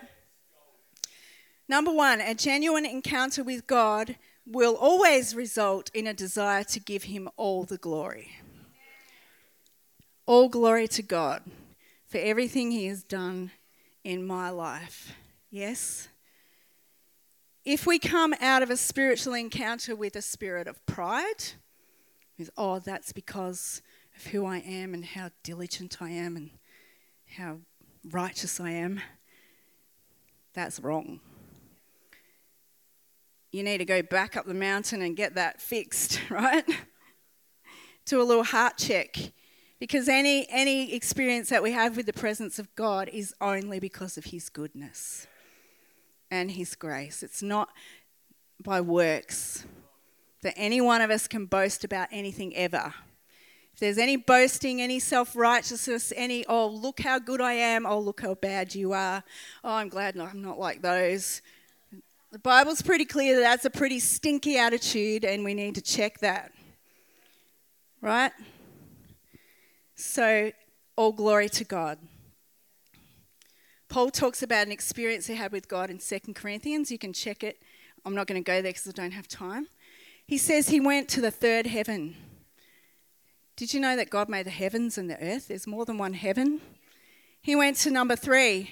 Number 1.67 1.91
one, 1.91 2.21
a 2.21 2.35
genuine 2.35 2.85
encounter 2.85 3.43
with 3.43 3.65
God 3.65 4.17
will 4.45 4.75
always 4.75 5.33
result 5.33 5.89
in 5.95 6.05
a 6.05 6.13
desire 6.13 6.63
to 6.65 6.79
give 6.79 7.03
Him 7.03 7.27
all 7.37 7.63
the 7.63 7.77
glory. 7.77 8.33
All 10.27 10.47
glory 10.47 10.87
to 10.89 11.01
God 11.01 11.41
for 12.07 12.19
everything 12.19 12.69
He 12.69 12.85
has 12.85 13.01
done 13.01 13.49
in 14.03 14.27
my 14.27 14.51
life. 14.51 15.15
Yes? 15.49 16.07
If 17.63 17.85
we 17.85 17.99
come 17.99 18.33
out 18.41 18.63
of 18.63 18.71
a 18.71 18.77
spiritual 18.77 19.35
encounter 19.35 19.95
with 19.95 20.15
a 20.15 20.21
spirit 20.21 20.67
of 20.67 20.83
pride, 20.87 21.53
with, 22.37 22.49
oh, 22.57 22.79
that's 22.79 23.13
because 23.13 23.83
of 24.15 24.27
who 24.27 24.47
I 24.47 24.57
am 24.57 24.95
and 24.95 25.05
how 25.05 25.29
diligent 25.43 26.01
I 26.01 26.09
am 26.09 26.35
and 26.35 26.49
how 27.37 27.59
righteous 28.09 28.59
I 28.59 28.71
am, 28.71 28.99
that's 30.53 30.79
wrong. 30.79 31.19
You 33.51 33.61
need 33.61 33.77
to 33.77 33.85
go 33.85 34.01
back 34.01 34.35
up 34.35 34.47
the 34.47 34.55
mountain 34.55 35.03
and 35.03 35.15
get 35.15 35.35
that 35.35 35.61
fixed, 35.61 36.19
right? 36.31 36.65
Do 38.05 38.19
a 38.19 38.23
little 38.23 38.43
heart 38.43 38.79
check. 38.79 39.15
Because 39.79 40.09
any, 40.09 40.47
any 40.49 40.95
experience 40.95 41.49
that 41.49 41.61
we 41.61 41.73
have 41.73 41.95
with 41.95 42.07
the 42.07 42.13
presence 42.13 42.57
of 42.57 42.73
God 42.75 43.07
is 43.13 43.35
only 43.39 43.79
because 43.79 44.17
of 44.17 44.25
His 44.25 44.49
goodness 44.49 45.27
and 46.31 46.49
His 46.49 46.73
grace. 46.73 47.21
It's 47.21 47.43
not 47.43 47.69
by 48.63 48.81
works 48.81 49.65
that 50.41 50.53
any 50.57 50.81
one 50.81 51.01
of 51.01 51.11
us 51.11 51.27
can 51.27 51.45
boast 51.45 51.83
about 51.83 52.07
anything 52.11 52.55
ever 52.55 52.93
If 53.73 53.79
there's 53.79 53.97
any 53.97 54.15
boasting, 54.15 54.81
any 54.81 54.99
self 54.99 55.35
righteousness, 55.35 56.11
any, 56.15 56.45
oh, 56.47 56.67
look 56.67 57.01
how 57.01 57.19
good 57.19 57.41
I 57.41 57.53
am, 57.53 57.85
oh, 57.85 57.99
look 57.99 58.21
how 58.21 58.35
bad 58.35 58.73
you 58.73 58.93
are, 58.93 59.23
oh, 59.63 59.73
I'm 59.73 59.89
glad 59.89 60.17
I'm 60.17 60.41
not 60.41 60.59
like 60.59 60.81
those. 60.81 61.41
The 62.31 62.39
Bible's 62.39 62.81
pretty 62.81 63.05
clear 63.05 63.35
that 63.35 63.41
that's 63.41 63.65
a 63.65 63.69
pretty 63.69 63.99
stinky 63.99 64.57
attitude, 64.57 65.25
and 65.25 65.43
we 65.43 65.53
need 65.53 65.75
to 65.75 65.81
check 65.81 66.19
that. 66.19 66.53
Right? 67.99 68.31
So, 69.95 70.51
all 70.95 71.11
glory 71.11 71.49
to 71.49 71.65
God. 71.65 71.99
Paul 73.91 74.09
talks 74.09 74.41
about 74.41 74.67
an 74.67 74.71
experience 74.71 75.27
he 75.27 75.35
had 75.35 75.51
with 75.51 75.67
God 75.67 75.89
in 75.89 75.97
2 75.97 76.33
Corinthians. 76.33 76.91
You 76.91 76.97
can 76.97 77.11
check 77.11 77.43
it. 77.43 77.61
I'm 78.05 78.15
not 78.15 78.25
going 78.25 78.41
to 78.41 78.45
go 78.45 78.61
there 78.61 78.71
because 78.71 78.87
I 78.87 78.91
don't 78.91 79.11
have 79.11 79.27
time. 79.27 79.67
He 80.25 80.37
says 80.37 80.69
he 80.69 80.79
went 80.79 81.09
to 81.09 81.19
the 81.19 81.29
third 81.29 81.67
heaven. 81.67 82.15
Did 83.57 83.73
you 83.73 83.81
know 83.81 83.97
that 83.97 84.09
God 84.09 84.29
made 84.29 84.45
the 84.45 84.49
heavens 84.49 84.97
and 84.97 85.09
the 85.09 85.21
earth? 85.21 85.49
There's 85.49 85.67
more 85.67 85.83
than 85.83 85.97
one 85.97 86.13
heaven. 86.13 86.61
He 87.41 87.53
went 87.53 87.75
to 87.79 87.91
number 87.91 88.15
three, 88.15 88.71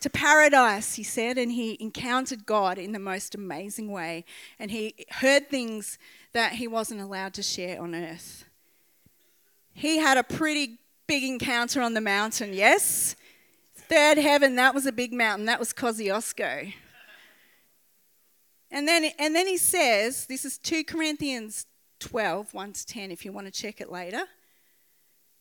to 0.00 0.10
paradise, 0.10 0.96
he 0.96 1.04
said, 1.04 1.38
and 1.38 1.50
he 1.50 1.78
encountered 1.80 2.44
God 2.44 2.76
in 2.76 2.92
the 2.92 2.98
most 2.98 3.34
amazing 3.34 3.90
way. 3.90 4.26
And 4.58 4.70
he 4.70 5.06
heard 5.08 5.48
things 5.48 5.98
that 6.34 6.52
he 6.52 6.68
wasn't 6.68 7.00
allowed 7.00 7.32
to 7.34 7.42
share 7.42 7.80
on 7.80 7.94
earth. 7.94 8.44
He 9.72 9.96
had 9.96 10.18
a 10.18 10.22
pretty 10.22 10.80
big 11.06 11.24
encounter 11.24 11.80
on 11.80 11.94
the 11.94 12.02
mountain, 12.02 12.52
yes? 12.52 13.16
Third 13.88 14.18
heaven, 14.18 14.56
that 14.56 14.74
was 14.74 14.86
a 14.86 14.92
big 14.92 15.12
mountain. 15.12 15.46
That 15.46 15.58
was 15.58 15.72
Kosciuszko. 15.72 16.72
And 18.70 18.88
then, 18.88 19.10
and 19.18 19.34
then 19.36 19.46
he 19.46 19.56
says, 19.56 20.26
this 20.26 20.44
is 20.44 20.58
2 20.58 20.84
Corinthians 20.84 21.66
12, 22.00 22.52
1 22.52 22.72
to 22.72 22.86
10, 22.86 23.10
if 23.10 23.24
you 23.24 23.32
want 23.32 23.46
to 23.46 23.52
check 23.52 23.80
it 23.80 23.90
later. 23.90 24.24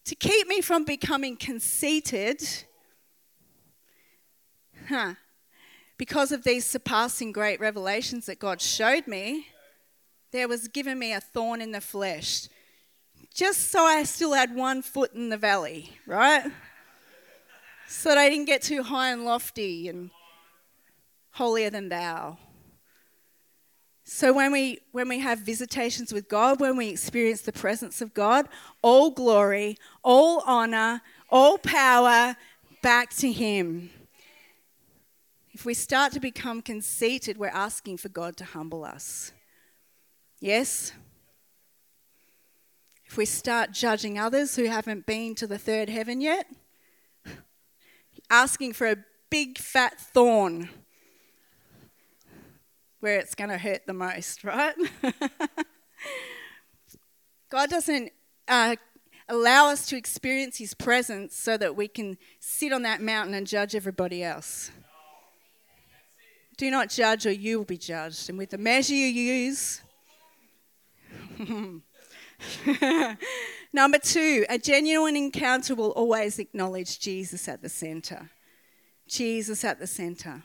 To 0.05 0.15
keep 0.15 0.47
me 0.47 0.61
from 0.61 0.83
becoming 0.83 1.37
conceited, 1.37 2.43
huh, 4.87 5.15
because 5.97 6.31
of 6.31 6.43
these 6.43 6.65
surpassing 6.65 7.31
great 7.31 7.59
revelations 7.59 8.25
that 8.25 8.39
God 8.39 8.61
showed 8.61 9.07
me, 9.07 9.47
there 10.31 10.47
was 10.47 10.67
given 10.67 10.99
me 10.99 11.13
a 11.13 11.21
thorn 11.21 11.61
in 11.61 11.71
the 11.71 11.81
flesh. 11.81 12.49
Just 13.33 13.71
so 13.71 13.83
I 13.83 14.03
still 14.03 14.33
had 14.33 14.53
one 14.53 14.81
foot 14.81 15.13
in 15.13 15.29
the 15.29 15.37
valley, 15.37 15.93
right? 16.05 16.51
So 17.95 18.09
that 18.09 18.17
I 18.17 18.27
didn't 18.27 18.45
get 18.45 18.63
too 18.63 18.81
high 18.81 19.11
and 19.11 19.23
lofty 19.23 19.87
and 19.87 20.09
holier 21.29 21.69
than 21.69 21.89
thou. 21.89 22.39
So 24.03 24.33
when 24.33 24.51
we 24.51 24.79
when 24.91 25.07
we 25.07 25.19
have 25.19 25.39
visitations 25.39 26.11
with 26.11 26.27
God, 26.27 26.59
when 26.59 26.75
we 26.75 26.89
experience 26.89 27.41
the 27.41 27.53
presence 27.53 28.01
of 28.01 28.13
God, 28.15 28.49
all 28.81 29.11
glory, 29.11 29.77
all 30.03 30.41
honor, 30.45 31.01
all 31.29 31.59
power 31.59 32.35
back 32.81 33.11
to 33.17 33.31
him. 33.31 33.91
If 35.51 35.63
we 35.63 35.75
start 35.75 36.11
to 36.13 36.19
become 36.19 36.63
conceited, 36.63 37.37
we're 37.37 37.47
asking 37.47 37.97
for 37.97 38.09
God 38.09 38.35
to 38.37 38.43
humble 38.43 38.83
us. 38.83 39.31
Yes? 40.39 40.93
If 43.05 43.17
we 43.17 43.25
start 43.25 43.71
judging 43.71 44.17
others 44.17 44.55
who 44.55 44.65
haven't 44.65 45.05
been 45.05 45.35
to 45.35 45.45
the 45.45 45.59
third 45.59 45.89
heaven 45.89 46.21
yet, 46.21 46.47
asking 48.29 48.73
for 48.73 48.87
a 48.87 48.97
big 49.29 49.57
fat 49.57 49.99
thorn 49.99 50.69
where 52.99 53.17
it's 53.19 53.35
going 53.35 53.49
to 53.49 53.57
hurt 53.57 53.85
the 53.85 53.93
most, 53.93 54.43
right? 54.43 54.75
God 57.49 57.69
doesn't 57.69 58.11
uh, 58.47 58.75
allow 59.27 59.69
us 59.69 59.87
to 59.87 59.97
experience 59.97 60.57
His 60.57 60.73
presence 60.73 61.35
so 61.35 61.57
that 61.57 61.75
we 61.75 61.87
can 61.87 62.17
sit 62.39 62.71
on 62.71 62.83
that 62.83 63.01
mountain 63.01 63.33
and 63.33 63.45
judge 63.45 63.75
everybody 63.75 64.23
else. 64.23 64.71
Do 66.57 66.69
not 66.71 66.89
judge, 66.89 67.25
or 67.25 67.31
you 67.31 67.57
will 67.57 67.65
be 67.65 67.77
judged. 67.77 68.29
And 68.29 68.37
with 68.37 68.51
the 68.51 68.57
measure 68.57 68.93
you 68.93 69.07
use, 69.07 69.81
Number 73.73 73.97
two, 73.97 74.45
a 74.49 74.57
genuine 74.57 75.15
encounter 75.15 75.75
will 75.75 75.91
always 75.91 76.39
acknowledge 76.39 76.99
Jesus 76.99 77.47
at 77.47 77.61
the 77.61 77.69
center. 77.69 78.29
Jesus 79.07 79.63
at 79.63 79.79
the 79.79 79.87
center. 79.87 80.43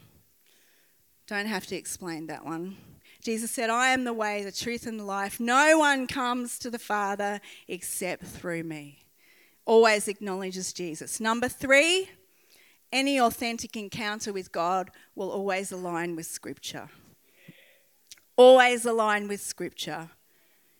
Don't 1.26 1.46
have 1.46 1.66
to 1.66 1.76
explain 1.76 2.26
that 2.28 2.44
one. 2.44 2.76
Jesus 3.22 3.50
said, 3.50 3.68
I 3.68 3.88
am 3.88 4.04
the 4.04 4.12
way, 4.12 4.42
the 4.42 4.52
truth, 4.52 4.86
and 4.86 4.98
the 4.98 5.04
life. 5.04 5.38
No 5.38 5.78
one 5.78 6.06
comes 6.06 6.58
to 6.60 6.70
the 6.70 6.78
Father 6.78 7.40
except 7.66 8.24
through 8.24 8.62
me. 8.62 9.00
Always 9.66 10.08
acknowledges 10.08 10.72
Jesus. 10.72 11.20
Number 11.20 11.48
three, 11.48 12.08
any 12.90 13.20
authentic 13.20 13.76
encounter 13.76 14.32
with 14.32 14.50
God 14.52 14.90
will 15.14 15.30
always 15.30 15.70
align 15.70 16.16
with 16.16 16.26
Scripture. 16.26 16.88
Always 18.36 18.86
align 18.86 19.28
with 19.28 19.42
Scripture. 19.42 20.10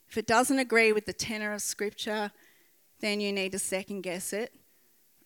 If 0.09 0.17
it 0.17 0.27
doesn't 0.27 0.59
agree 0.59 0.93
with 0.93 1.07
the 1.07 1.13
tenor 1.13 1.53
of 1.53 1.61
Scripture, 1.63 2.31
then 3.01 3.21
you 3.21 3.33
need 3.33 3.53
to 3.53 3.59
second 3.59 4.03
guess 4.03 4.33
it. 4.33 4.53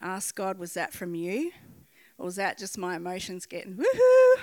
Ask 0.00 0.34
God, 0.34 0.58
was 0.58 0.74
that 0.74 0.92
from 0.92 1.14
you? 1.14 1.52
Or 2.18 2.26
was 2.26 2.36
that 2.36 2.58
just 2.58 2.76
my 2.76 2.96
emotions 2.96 3.46
getting 3.46 3.76
woohoo, 3.76 4.42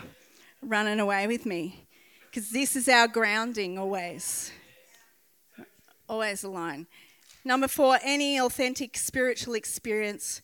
running 0.62 1.00
away 1.00 1.28
with 1.28 1.46
me? 1.46 1.86
Because 2.26 2.52
this 2.52 2.76
is 2.76 2.88
our 2.88 3.08
grounding 3.08 3.78
always. 3.78 4.52
Always 6.08 6.44
align. 6.44 6.88
Number 7.44 7.68
four, 7.68 8.00
any 8.04 8.40
authentic 8.40 8.98
spiritual 8.98 9.56
experience 9.56 10.42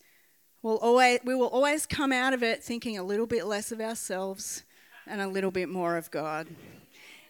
will 0.62 0.77
always, 0.77 1.19
we 1.23 1.36
will 1.36 1.47
always 1.47 1.86
come 1.86 2.12
out 2.12 2.34
of 2.34 2.43
it 2.43 2.63
thinking 2.63 2.97
a 2.97 3.03
little 3.03 3.27
bit 3.27 3.45
less 3.45 3.71
of 3.71 3.79
ourselves 3.79 4.63
and 5.08 5.21
a 5.21 5.27
little 5.27 5.51
bit 5.51 5.69
more 5.69 5.95
of 5.95 6.12
God. 6.12 6.47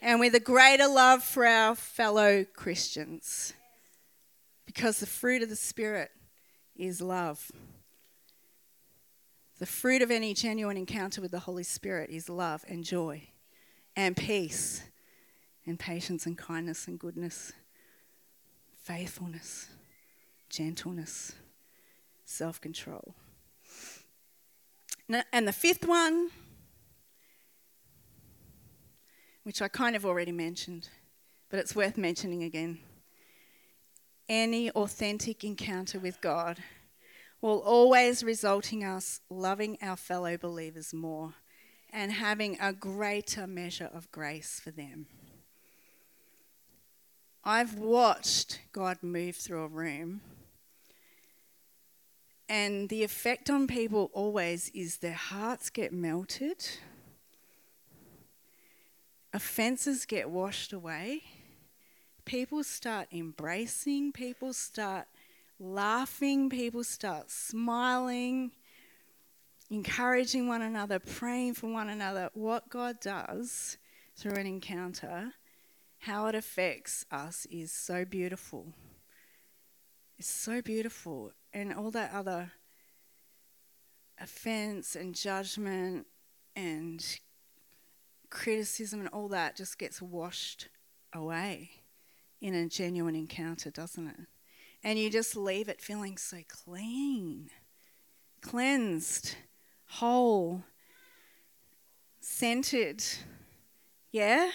And 0.06 0.20
with 0.20 0.36
a 0.36 0.40
greater 0.40 0.88
love 0.88 1.24
for 1.24 1.48
our 1.48 1.74
fellow 1.74 2.46
Christians. 2.56 3.54
Because 4.68 5.00
the 5.00 5.08
fruit 5.08 5.42
of 5.42 5.50
the 5.50 5.56
Spirit 5.56 6.12
is 6.78 7.02
love. 7.02 7.52
The 9.58 9.66
fruit 9.66 10.04
of 10.04 10.12
any 10.12 10.36
genuine 10.36 10.78
encounter 10.78 11.22
with 11.22 11.32
the 11.32 11.40
Holy 11.40 11.64
Spirit 11.64 12.12
is 12.12 12.30
love 12.30 12.64
and 12.68 12.84
joy 12.84 13.30
and 13.96 14.16
peace 14.16 14.84
and 15.66 15.80
patience 15.80 16.28
and 16.28 16.38
kindness 16.38 16.88
and 16.88 17.00
goodness, 17.00 17.52
faithfulness, 18.84 19.70
gentleness, 20.50 21.34
self 22.26 22.62
control. 22.62 23.16
And 25.34 25.48
the 25.48 25.52
fifth 25.52 25.88
one, 25.88 26.30
which 29.46 29.62
I 29.62 29.68
kind 29.68 29.96
of 29.96 30.06
already 30.06 30.32
mentioned, 30.32 30.90
but 31.50 31.60
it's 31.60 31.76
worth 31.76 31.98
mentioning 31.98 32.44
again. 32.44 32.80
Any 34.28 34.72
authentic 34.72 35.44
encounter 35.44 36.00
with 36.00 36.20
God 36.20 36.58
will 37.42 37.60
always 37.60 38.24
result 38.24 38.74
in 38.74 38.84
us 38.84 39.22
loving 39.30 39.78
our 39.82 39.96
fellow 39.96 40.36
believers 40.36 40.94
more 40.94 41.36
and 41.94 42.12
having 42.12 42.58
a 42.60 42.74
greater 42.74 43.46
measure 43.46 43.90
of 43.94 44.12
grace 44.12 44.60
for 44.60 44.72
them. 44.72 45.06
I've 47.44 47.76
watched 47.76 48.62
God 48.74 48.98
move 49.04 49.36
through 49.36 49.64
a 49.64 49.68
room 49.68 50.22
and 52.48 52.90
the 52.90 53.04
effect 53.04 53.50
on 53.50 53.68
people 53.68 54.12
always 54.14 54.70
is 54.70 54.98
their 54.98 55.14
hearts 55.14 55.70
get 55.70 55.92
melted, 55.92 56.68
offenses 59.36 60.06
get 60.06 60.30
washed 60.30 60.72
away, 60.72 61.22
people 62.24 62.64
start 62.64 63.10
embracing, 63.12 64.14
people 64.14 64.54
start 64.54 65.08
laughing, 65.60 66.50
people 66.50 66.86
start 66.86 67.30
smiling, 67.30 68.52
encouraging 69.70 70.48
one 70.48 70.62
another, 70.62 71.00
praying 71.00 71.54
for 71.54 71.68
one 71.68 71.90
another. 71.90 72.30
What 72.34 72.70
God 72.70 73.02
does 73.02 73.78
through 74.16 74.36
an 74.36 74.48
encounter, 74.48 75.34
how 76.00 76.28
it 76.28 76.36
affects 76.36 77.06
us 77.12 77.46
is 77.52 77.74
so 77.74 78.06
beautiful. 78.06 78.68
It's 80.18 80.30
so 80.30 80.62
beautiful 80.62 81.34
and 81.52 81.74
all 81.74 81.92
that 81.92 82.14
other 82.14 82.54
offense 84.18 84.96
and 84.96 85.14
judgment 85.14 86.08
and 86.56 87.06
criticism 88.36 89.00
and 89.00 89.10
all 89.10 89.30
that 89.30 89.56
just 89.56 89.80
gets 89.80 90.02
washed 90.02 90.68
away 91.14 91.70
in 92.42 92.54
a 92.54 92.68
genuine 92.68 93.16
encounter, 93.16 93.72
doesn't 93.72 94.08
it? 94.08 94.20
And 94.84 95.00
you 95.00 95.10
just 95.10 95.38
leave 95.38 95.70
it 95.70 95.82
feeling 95.82 96.18
so 96.18 96.40
clean, 96.48 97.50
cleansed, 98.42 99.38
whole, 99.88 100.64
centered. 102.20 103.02
Yeah? 104.12 104.52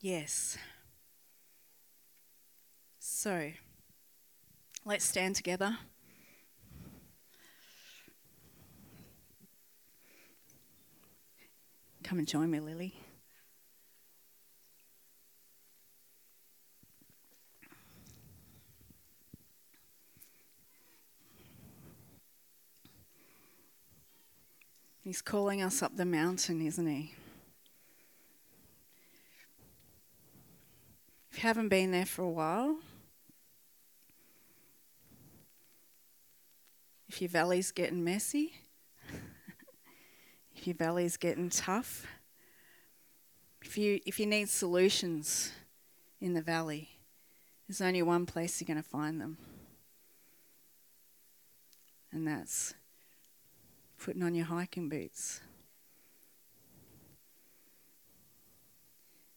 Yes. 0.00 0.56
So, 2.98 3.50
let's 4.86 5.04
stand 5.04 5.36
together. 5.36 5.76
Come 12.08 12.20
and 12.20 12.26
join 12.26 12.50
me, 12.50 12.58
Lily. 12.58 12.94
He's 25.04 25.20
calling 25.20 25.60
us 25.60 25.82
up 25.82 25.98
the 25.98 26.06
mountain, 26.06 26.66
isn't 26.66 26.86
he? 26.86 27.12
If 31.30 31.36
you 31.36 31.42
haven't 31.42 31.68
been 31.68 31.90
there 31.90 32.06
for 32.06 32.22
a 32.22 32.30
while, 32.30 32.78
if 37.06 37.20
your 37.20 37.28
valley's 37.28 37.70
getting 37.70 38.02
messy, 38.02 38.54
your 40.68 40.76
valley's 40.76 41.16
getting 41.16 41.48
tough, 41.48 42.06
if 43.62 43.76
you, 43.76 44.00
if 44.06 44.20
you 44.20 44.26
need 44.26 44.48
solutions 44.48 45.52
in 46.20 46.34
the 46.34 46.42
valley, 46.42 46.90
there's 47.66 47.80
only 47.80 48.02
one 48.02 48.26
place 48.26 48.60
you're 48.60 48.66
going 48.66 48.82
to 48.82 48.88
find 48.88 49.20
them. 49.20 49.38
And 52.12 52.26
that's 52.26 52.74
putting 53.98 54.22
on 54.22 54.34
your 54.34 54.46
hiking 54.46 54.88
boots, 54.88 55.40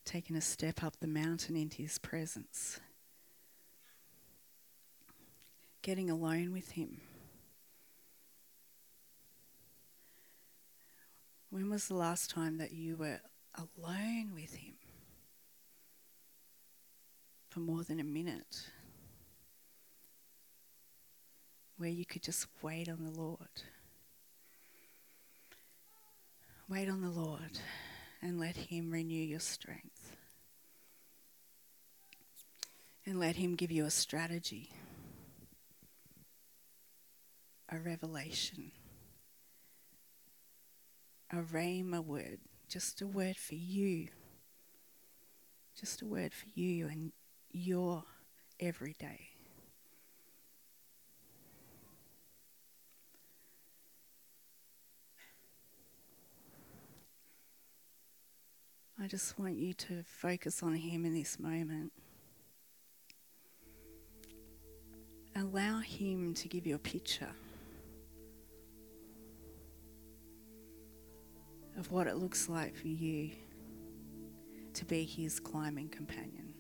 taking 0.05 0.35
a 0.35 0.41
step 0.41 0.83
up 0.83 0.99
the 0.99 1.07
mountain 1.07 1.55
into 1.55 1.81
His 1.81 1.97
presence, 1.97 2.79
getting 5.81 6.09
alone 6.09 6.51
with 6.51 6.71
Him. 6.71 7.01
When 11.51 11.69
was 11.69 11.89
the 11.89 11.95
last 11.95 12.29
time 12.29 12.59
that 12.59 12.71
you 12.71 12.95
were 12.95 13.19
alone 13.55 14.31
with 14.33 14.55
Him 14.55 14.75
for 17.49 17.59
more 17.59 17.83
than 17.83 17.99
a 17.99 18.05
minute? 18.05 18.67
Where 21.77 21.89
you 21.89 22.05
could 22.05 22.23
just 22.23 22.47
wait 22.61 22.87
on 22.87 23.03
the 23.03 23.11
Lord. 23.11 23.63
Wait 26.69 26.87
on 26.87 27.01
the 27.01 27.09
Lord 27.09 27.59
and 28.21 28.39
let 28.39 28.55
Him 28.55 28.89
renew 28.89 29.21
your 29.21 29.41
strength. 29.41 30.15
And 33.05 33.19
let 33.19 33.35
Him 33.35 33.55
give 33.55 33.71
you 33.71 33.83
a 33.83 33.91
strategy, 33.91 34.69
a 37.67 37.77
revelation 37.77 38.71
a 41.31 41.37
rhema 41.37 42.03
word, 42.03 42.39
just 42.67 43.01
a 43.01 43.07
word 43.07 43.37
for 43.37 43.55
you. 43.55 44.09
Just 45.79 46.01
a 46.01 46.05
word 46.05 46.33
for 46.33 46.47
you 46.53 46.87
and 46.87 47.11
your 47.51 48.03
everyday. 48.59 49.29
I 59.01 59.07
just 59.07 59.39
want 59.39 59.55
you 59.55 59.73
to 59.73 60.03
focus 60.05 60.61
on 60.61 60.75
Him 60.75 61.05
in 61.05 61.13
this 61.15 61.39
moment. 61.39 61.91
Allow 65.35 65.79
Him 65.79 66.35
to 66.35 66.47
give 66.47 66.67
you 66.67 66.75
a 66.75 66.79
picture. 66.79 67.31
Of 71.81 71.91
what 71.91 72.05
it 72.05 72.17
looks 72.17 72.47
like 72.47 72.75
for 72.75 72.89
you 72.89 73.31
to 74.71 74.85
be 74.85 75.03
his 75.03 75.39
climbing 75.39 75.89
companion. 75.89 76.50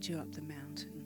Lead 0.00 0.08
you 0.08 0.18
up 0.18 0.32
the 0.32 0.42
mountain. 0.42 1.04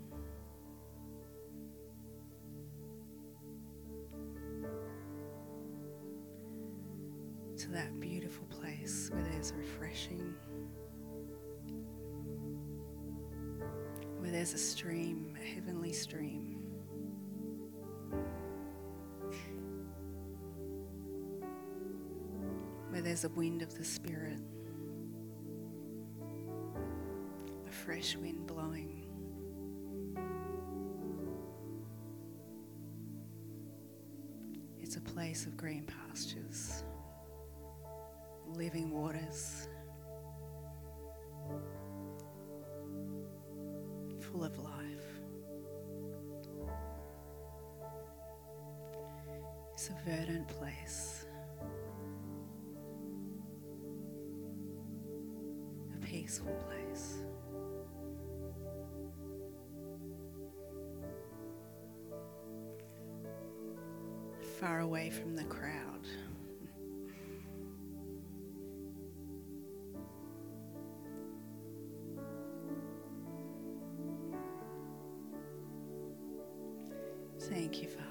To 7.57 7.71
that 7.71 7.99
beautiful 7.99 8.47
place 8.47 9.11
where 9.13 9.23
there's 9.25 9.53
refreshing, 9.57 10.35
where 14.19 14.31
there's 14.31 14.55
a 14.55 14.59
stream, 14.59 15.37
a 15.41 15.45
heavenly 15.45 15.93
stream. 15.93 16.51
where 22.91 23.03
there's 23.03 23.25
a 23.25 23.29
wind 23.31 23.61
of 23.61 23.77
the 23.77 23.85
Spirit, 23.85 24.39
fresh 27.85 28.16
wind 28.16 28.47
blowing. 28.47 29.05
It's 34.80 34.97
a 34.97 35.03
place 35.03 35.45
of 35.45 35.55
green 35.55 35.85
pastures, 35.85 36.82
living 38.47 38.91
waters, 38.91 39.68
full 44.20 44.45
of 44.45 44.59
life. 44.59 45.20
It's 49.74 49.91
a 49.91 50.09
verdant 50.09 50.49
place. 50.49 51.26
a 55.95 56.07
peaceful 56.07 56.53
place. 56.66 57.24
Far 64.61 64.81
away 64.81 65.11
from 65.11 65.37
the 65.37 65.45
crowd. 65.45 65.75
Thank 77.41 77.83
you, 77.83 77.89
Father. 77.89 78.05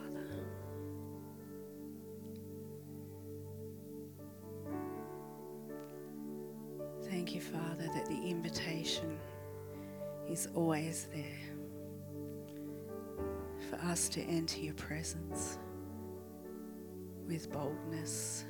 Thank 7.03 7.33
you, 7.33 7.41
Father, 7.41 7.89
that 7.95 8.05
the 8.05 8.21
invitation 8.21 9.17
is 10.29 10.49
always 10.55 11.07
there 11.13 11.23
for 13.69 13.77
us 13.87 14.07
to 14.09 14.21
enter 14.21 14.59
your 14.59 14.73
presence 14.75 15.57
with 17.27 17.51
boldness. 17.51 18.45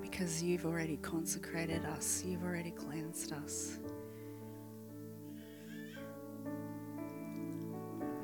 Because 0.00 0.42
you've 0.42 0.66
already 0.66 0.98
consecrated 0.98 1.84
us, 1.84 2.22
you've 2.24 2.44
already 2.44 2.70
cleansed 2.70 3.32
us. 3.32 3.78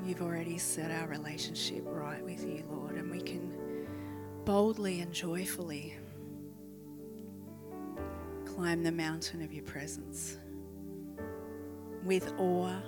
You've 0.05 0.21
already 0.21 0.57
set 0.57 0.91
our 0.91 1.07
relationship 1.07 1.83
right 1.85 2.23
with 2.23 2.45
you, 2.45 2.63
Lord, 2.69 2.95
and 2.95 3.11
we 3.11 3.21
can 3.21 3.85
boldly 4.45 5.01
and 5.01 5.13
joyfully 5.13 5.95
climb 8.45 8.81
the 8.81 8.91
mountain 8.91 9.41
of 9.41 9.53
your 9.53 9.63
presence 9.63 10.37
with 12.03 12.33
awe, 12.37 12.81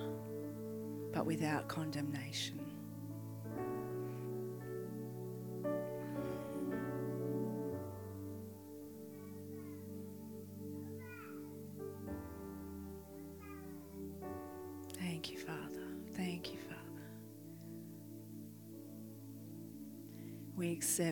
but 1.11 1.25
without 1.25 1.67
condemnation. 1.67 2.61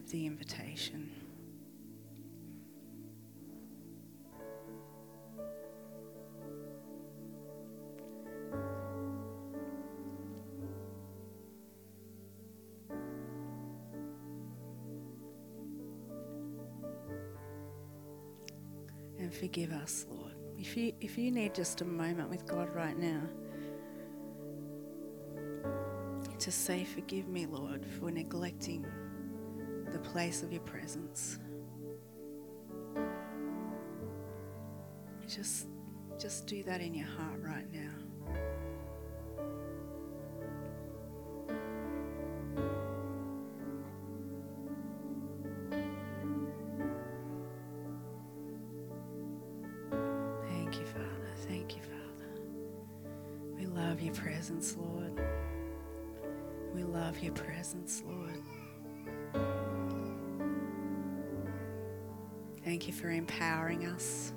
The 0.10 0.26
invitation. 0.26 1.12
And 19.20 19.34
forgive 19.34 19.72
us, 19.72 20.08
Lord. 20.10 20.34
If 20.58 20.76
you, 20.76 20.94
if 21.02 21.18
you 21.18 21.30
need 21.30 21.54
just 21.54 21.82
a 21.82 21.86
moment 21.86 22.30
with 22.30 22.48
God 22.48 22.74
right 22.74 22.98
now, 22.98 23.22
to 26.40 26.52
say, 26.52 26.86
Forgive 26.86 27.28
me, 27.28 27.46
Lord, 27.46 27.86
for 28.00 28.10
neglecting 28.10 28.86
the 30.02 30.10
place 30.10 30.44
of 30.44 30.52
your 30.52 30.62
presence. 30.62 31.40
Just, 35.28 35.68
just 36.20 36.48
do 36.48 36.64
that 36.64 36.82
in 36.82 36.94
your 36.94 37.08
heart 37.08 37.40
right 37.42 37.72
now. 37.72 38.09
Thank 62.70 62.86
you 62.86 62.94
for 62.94 63.10
empowering 63.10 63.88
us. 63.88 64.32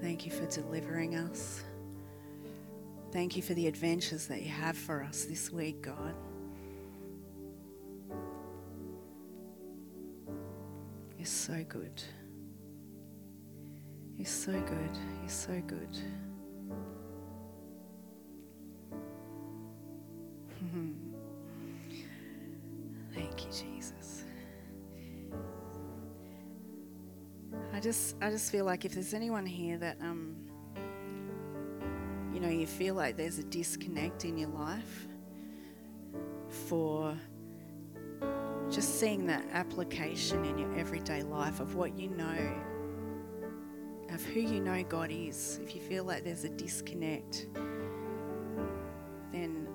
Thank 0.00 0.24
you 0.24 0.32
for 0.32 0.46
delivering 0.46 1.16
us. 1.16 1.62
Thank 3.12 3.36
you 3.36 3.42
for 3.42 3.52
the 3.52 3.66
adventures 3.66 4.26
that 4.28 4.40
you 4.40 4.48
have 4.48 4.74
for 4.74 5.02
us 5.02 5.26
this 5.26 5.50
week, 5.50 5.82
God. 5.82 6.14
You're 11.18 11.26
so 11.26 11.62
good. 11.68 12.02
You're 14.16 14.24
so 14.24 14.52
good. 14.52 14.98
You're 15.20 15.28
so 15.28 15.62
good. 15.66 15.98
I 28.24 28.30
just, 28.30 28.50
feel 28.50 28.64
like 28.64 28.86
if 28.86 28.94
there's 28.94 29.12
anyone 29.12 29.44
here 29.44 29.76
that, 29.76 29.98
um, 30.00 30.34
you 32.32 32.40
know, 32.40 32.48
you 32.48 32.66
feel 32.66 32.94
like 32.94 33.18
there's 33.18 33.38
a 33.38 33.42
disconnect 33.42 34.24
in 34.24 34.38
your 34.38 34.48
life 34.48 35.06
for 36.48 37.14
just 38.70 38.98
seeing 38.98 39.26
that 39.26 39.44
application 39.52 40.42
in 40.46 40.56
your 40.56 40.74
everyday 40.74 41.22
life 41.22 41.60
of 41.60 41.74
what 41.74 41.98
you 41.98 42.08
know, 42.08 42.50
of 44.08 44.24
who 44.24 44.40
you 44.40 44.58
know 44.58 44.82
God 44.84 45.10
is, 45.12 45.60
if 45.62 45.74
you 45.74 45.82
feel 45.82 46.04
like 46.04 46.24
there's 46.24 46.44
a 46.44 46.48
disconnect, 46.48 47.48
then 49.32 49.68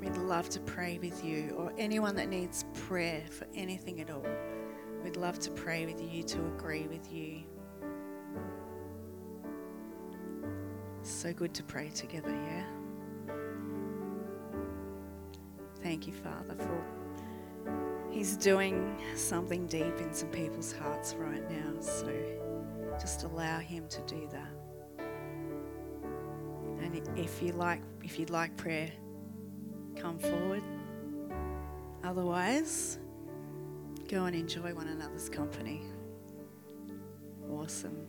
we'd 0.00 0.16
love 0.16 0.48
to 0.48 0.58
pray 0.58 0.98
with 0.98 1.24
you, 1.24 1.54
or 1.56 1.72
anyone 1.78 2.16
that 2.16 2.28
needs 2.28 2.64
prayer 2.74 3.22
for 3.30 3.46
anything 3.54 4.00
at 4.00 4.10
all. 4.10 4.26
We'd 5.04 5.16
love 5.16 5.38
to 5.40 5.50
pray 5.52 5.86
with 5.86 6.02
you, 6.02 6.24
to 6.24 6.44
agree 6.46 6.88
with 6.88 7.12
you. 7.12 7.44
So 11.22 11.32
good 11.32 11.54
to 11.54 11.62
pray 11.62 11.88
together, 11.90 12.32
yeah? 12.32 12.64
Thank 15.80 16.08
you, 16.08 16.12
Father, 16.12 16.56
for 16.56 16.84
He's 18.10 18.36
doing 18.36 19.00
something 19.14 19.68
deep 19.68 20.00
in 20.00 20.12
some 20.12 20.30
people's 20.30 20.72
hearts 20.72 21.14
right 21.14 21.48
now. 21.48 21.80
So 21.80 22.12
just 23.00 23.22
allow 23.22 23.60
Him 23.60 23.86
to 23.86 24.00
do 24.00 24.28
that. 24.32 25.04
And 26.82 27.00
if 27.16 27.40
you 27.40 27.52
like, 27.52 27.82
if 28.02 28.18
you'd 28.18 28.30
like 28.30 28.56
prayer, 28.56 28.90
come 29.94 30.18
forward. 30.18 30.64
Otherwise, 32.02 32.98
go 34.08 34.24
and 34.24 34.34
enjoy 34.34 34.74
one 34.74 34.88
another's 34.88 35.28
company. 35.28 35.82
Awesome. 37.48 38.08